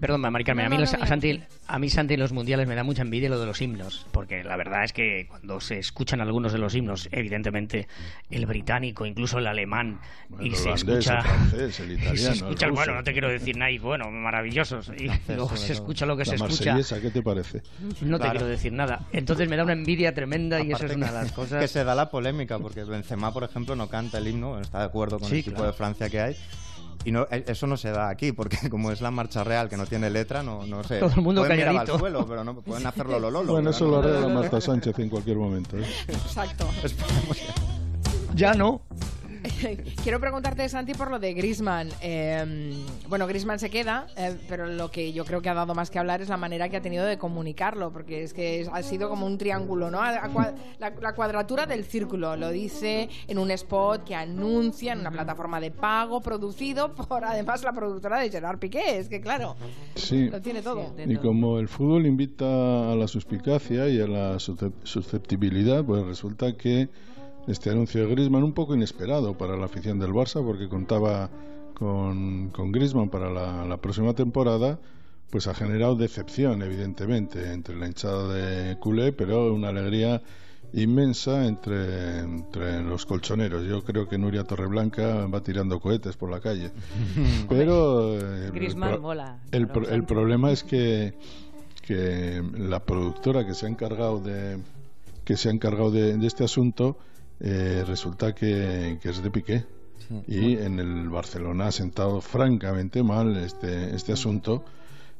[0.00, 2.84] Perdón, Mari a, mí los, a, Santi, a mí Santi en los mundiales me da
[2.84, 6.52] mucha envidia lo de los himnos, porque la verdad es que cuando se escuchan algunos
[6.52, 7.88] de los himnos, evidentemente
[8.30, 10.00] el británico, incluso el alemán,
[10.40, 11.18] y se escucha...
[11.18, 15.56] El francés, el italiano, escucha, bueno, no te quiero decir nada, bueno, maravillosos, y luego
[15.56, 16.76] se escucha lo que se escucha.
[17.00, 17.62] ¿qué te parece?
[18.00, 19.06] No te quiero decir nada.
[19.12, 21.60] Entonces me da una envidia tremenda y eso es una de las cosas...
[21.68, 24.84] Que se da la polémica, porque Benzema, por ejemplo, no canta el himno, está de
[24.84, 26.36] acuerdo con el tipo de Francia que hay,
[27.04, 29.76] y no, eh, eso no se da aquí, porque como es la marcha real que
[29.76, 30.98] no tiene letra, no, no sé.
[30.98, 33.52] Todo el mundo pueden mirar al suelo, pero no pueden hacerlo lo lolo.
[33.52, 35.76] Bueno, eso lo hará Marta Sánchez en cualquier momento.
[35.78, 35.84] ¿eh?
[36.08, 36.68] Exacto.
[38.34, 38.82] ya no.
[40.02, 41.88] quiero preguntarte, Santi, por lo de Grisman.
[42.00, 42.72] Em,
[43.08, 45.98] bueno, Grisman se queda, eh, pero lo que yo creo que ha dado más que
[45.98, 49.26] hablar es la manera que ha tenido de comunicarlo, porque es que ha sido como
[49.26, 50.00] un triángulo, ¿no?
[50.78, 55.70] La, cuadratura del círculo, lo dice en un spot que anuncia en una plataforma de
[55.70, 58.98] pago producido por además la productora de Gerard Piqué.
[58.98, 59.56] Es que claro,
[60.10, 60.94] lo tiene todo.
[61.06, 66.88] y como el fútbol invita a la suspicacia y a la susceptibilidad, pues resulta que
[67.48, 71.30] este anuncio de Griezmann un poco inesperado para la afición del Barça porque contaba
[71.74, 74.78] con, con Griezmann para la, próxima temporada
[75.30, 80.22] pues ha generado decepción evidentemente entre la hinchada de culé pero una alegría
[80.74, 83.66] inmensa entre, entre los colchoneros.
[83.66, 86.70] Yo creo que Nuria Torreblanca va tirando cohetes por la calle.
[87.48, 88.50] Pero eh,
[89.52, 91.14] el, el, problema es que,
[91.80, 94.58] que la productora que se ha encargado de
[95.24, 96.98] que se ha encargado de este asunto
[97.40, 99.64] eh, resulta que, es de Piqué.
[100.26, 104.64] Y en el Barcelona ha sentado francamente mal este, este asunto,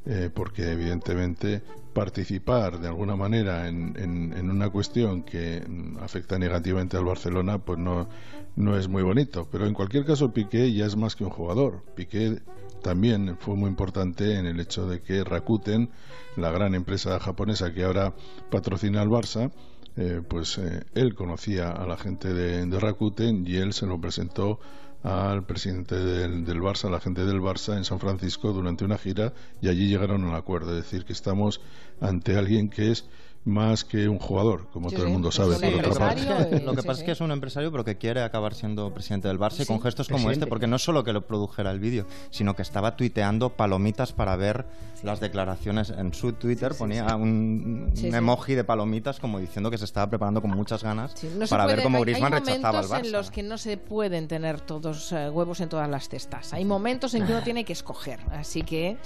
[0.06, 1.62] eh, porque evidentemente
[1.92, 5.62] participar de alguna manera en, en, una cuestión que
[6.00, 8.08] afecta negativamente al Barcelona, pues no,
[8.56, 9.46] no es muy bonito.
[9.50, 11.84] Pero en cualquier caso, Piqué ya es más que un jugador.
[11.94, 12.40] Piqué
[12.82, 15.90] también fue muy importante en el hecho de que Rakuten,
[16.36, 18.14] la gran empresa japonesa que ahora
[18.50, 19.50] patrocina al Barça,
[19.96, 24.60] eh, pues eh, él conocía a la gente de, Rakuten y él se lo presentó
[25.02, 28.98] al presidente del, del, Barça, a la gente del Barça en San Francisco durante una
[28.98, 31.60] gira y allí llegaron a un acuerdo, es decir, que estamos
[32.00, 33.06] ante alguien que es
[33.48, 36.60] más que un jugador, como todo el mundo sabe, por otra parte.
[36.60, 39.38] Lo que pasa es que es un empresario, pero que quiere acabar siendo presidente del
[39.38, 42.54] Barça y con gestos como este, porque no solo que lo produjera el vídeo, sino
[42.54, 44.66] que estaba tuiteando palomitas para ver
[45.02, 50.08] las declaraciones en su Twitter, ponía un, emoji de palomitas como diciendo que se estaba
[50.08, 51.14] preparando con muchas ganas
[51.48, 52.96] para ver cómo Griezmann rechazaba al Barça.
[52.96, 56.08] Hay momentos en los que no se pueden tener todos eh, huevos en todas las
[56.08, 56.52] testas.
[56.52, 58.20] Hay momentos en que uno tiene que escoger.
[58.32, 58.96] Así que,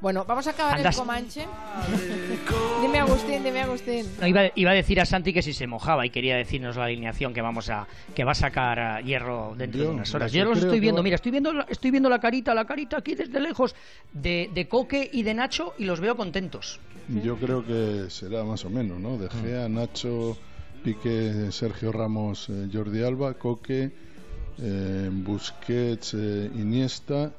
[0.00, 1.46] bueno, vamos a acabar el Comanche.
[2.82, 3.85] dime Agustín, dime Agustín.
[3.86, 7.42] Iba, a decir a Santi que si se mojaba y quería decirnos la alineación que
[7.42, 10.32] vamos a que va a sacar a Hierro dentro de unas horas.
[10.32, 13.40] Yo los estoy viendo, mira, estoy viendo, estoy viendo la carita, la carita aquí desde
[13.40, 13.74] lejos
[14.12, 16.80] de, de Coque y de Nacho y los veo contentos.
[17.08, 19.16] Yo creo que será más o menos, ¿no?
[19.16, 20.36] De Gea, Nacho,
[20.82, 23.92] Pique, Sergio Ramos, eh, Jordi Alba, Coque,
[24.58, 27.32] eh, Busquets, eh, Iniesta,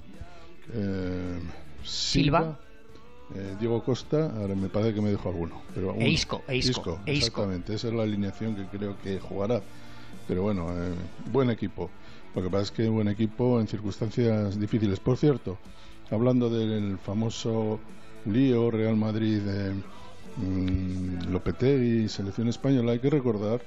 [1.83, 2.59] Silva.
[3.59, 5.61] Diego Costa, ahora me parece que me dejo alguno.
[5.75, 9.61] Pero e Isco, e Isco, exactamente, esa es la alineación que creo que jugará.
[10.27, 10.67] Pero bueno,
[11.31, 11.89] buen equipo.
[12.35, 14.99] Lo que pasa es que buen equipo en circunstancias difíciles.
[14.99, 15.57] Por cierto,
[16.11, 17.79] hablando del famoso
[18.25, 19.73] lío Real Madrid eh,
[20.37, 23.61] mm, Lopetegui selección española hay que recordar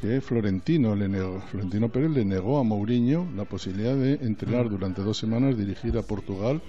[0.00, 4.70] que Florentino le negó, Florentino Pérez le negó a Mourinho la posibilidad de entrenar mm.
[4.70, 6.60] durante dos semanas dirigir a Portugal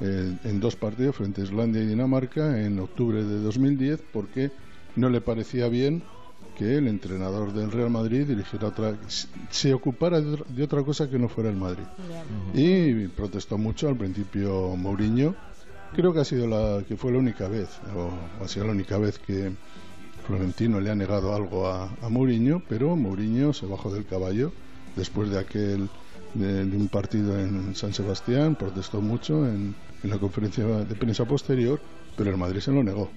[0.00, 4.50] eh, en dos partidos frente a Islandia y Dinamarca en octubre de 2010 porque
[4.96, 6.02] no le parecía bien
[6.56, 8.94] que el entrenador del Real Madrid dirigiera otra,
[9.50, 11.84] se ocupara de otra cosa que no fuera el Madrid.
[12.54, 15.34] Y protestó mucho al principio Mourinho
[15.94, 18.10] Creo que ha sido la que fue la única vez, o
[18.44, 19.52] ha sido la única vez que
[20.26, 24.52] Florentino le ha negado algo a, Mourinho, pero Mourinho se bajó del caballo
[24.96, 25.88] después de aquel
[26.34, 31.80] de, un partido en San Sebastián, protestó mucho en, la conferencia de prensa posterior,
[32.16, 33.10] pero el Madrid se lo negó.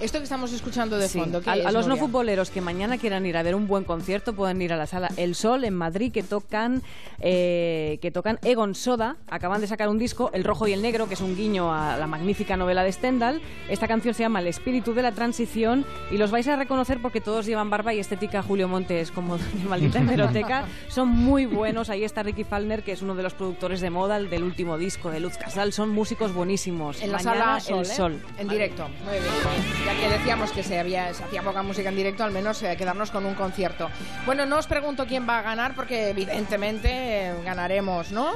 [0.00, 3.42] Esto que estamos escuchando de fondo, a, los no futboleros que mañana quieran ir a
[3.42, 6.82] ver un buen concierto pueden ir a la sala El Sol en Madrid que tocan
[7.20, 9.16] eh, que tocan Egon Soda.
[9.28, 11.98] Acaban de sacar un disco, El Rojo y el Negro, que es un guiño a
[11.98, 13.42] la magnífica novela de Stendhal.
[13.68, 17.20] Esta canción se llama El Espíritu de la Transición y los vais a reconocer porque
[17.20, 20.64] todos llevan barba y estética Julio Montes como de maldita hemeroteca.
[20.88, 21.90] Son muy buenos.
[21.90, 25.10] Ahí está Ricky Falner, que es uno de los productores de moda del último disco
[25.10, 25.74] de Luz Casal.
[25.74, 27.02] Son músicos buenísimos.
[27.02, 27.84] En la sala El ¿eh?
[27.84, 28.18] Sol.
[28.38, 28.88] En directo.
[29.04, 32.76] Muy bien que decíamos que se, había, hacía poca música en directo, al menos eh,
[32.76, 33.88] quedarnos con un concierto.
[34.24, 38.30] Bueno, no os pregunto quién va a ganar, porque evidentemente eh, ganaremos, ¿no?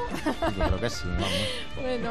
[0.56, 1.08] Yo creo que sí,
[1.80, 2.10] Bueno,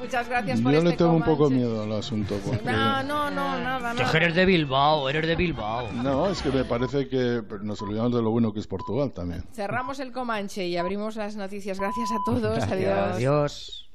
[0.00, 2.38] Muchas, gracias por Yo este le tengo un poco miedo al asunto.
[2.44, 2.64] Porque...
[2.64, 4.16] No, no, no, nada, nada.
[4.16, 5.90] eres de Bilbao, eres de Bilbao.
[5.92, 9.44] No, es que me parece que nos olvidamos de lo bueno que es Portugal también.
[9.52, 11.78] Cerramos el Comanche y abrimos las noticias.
[11.78, 12.62] Gracias a todos.
[12.62, 13.16] Adiós.
[13.16, 13.91] Adiós.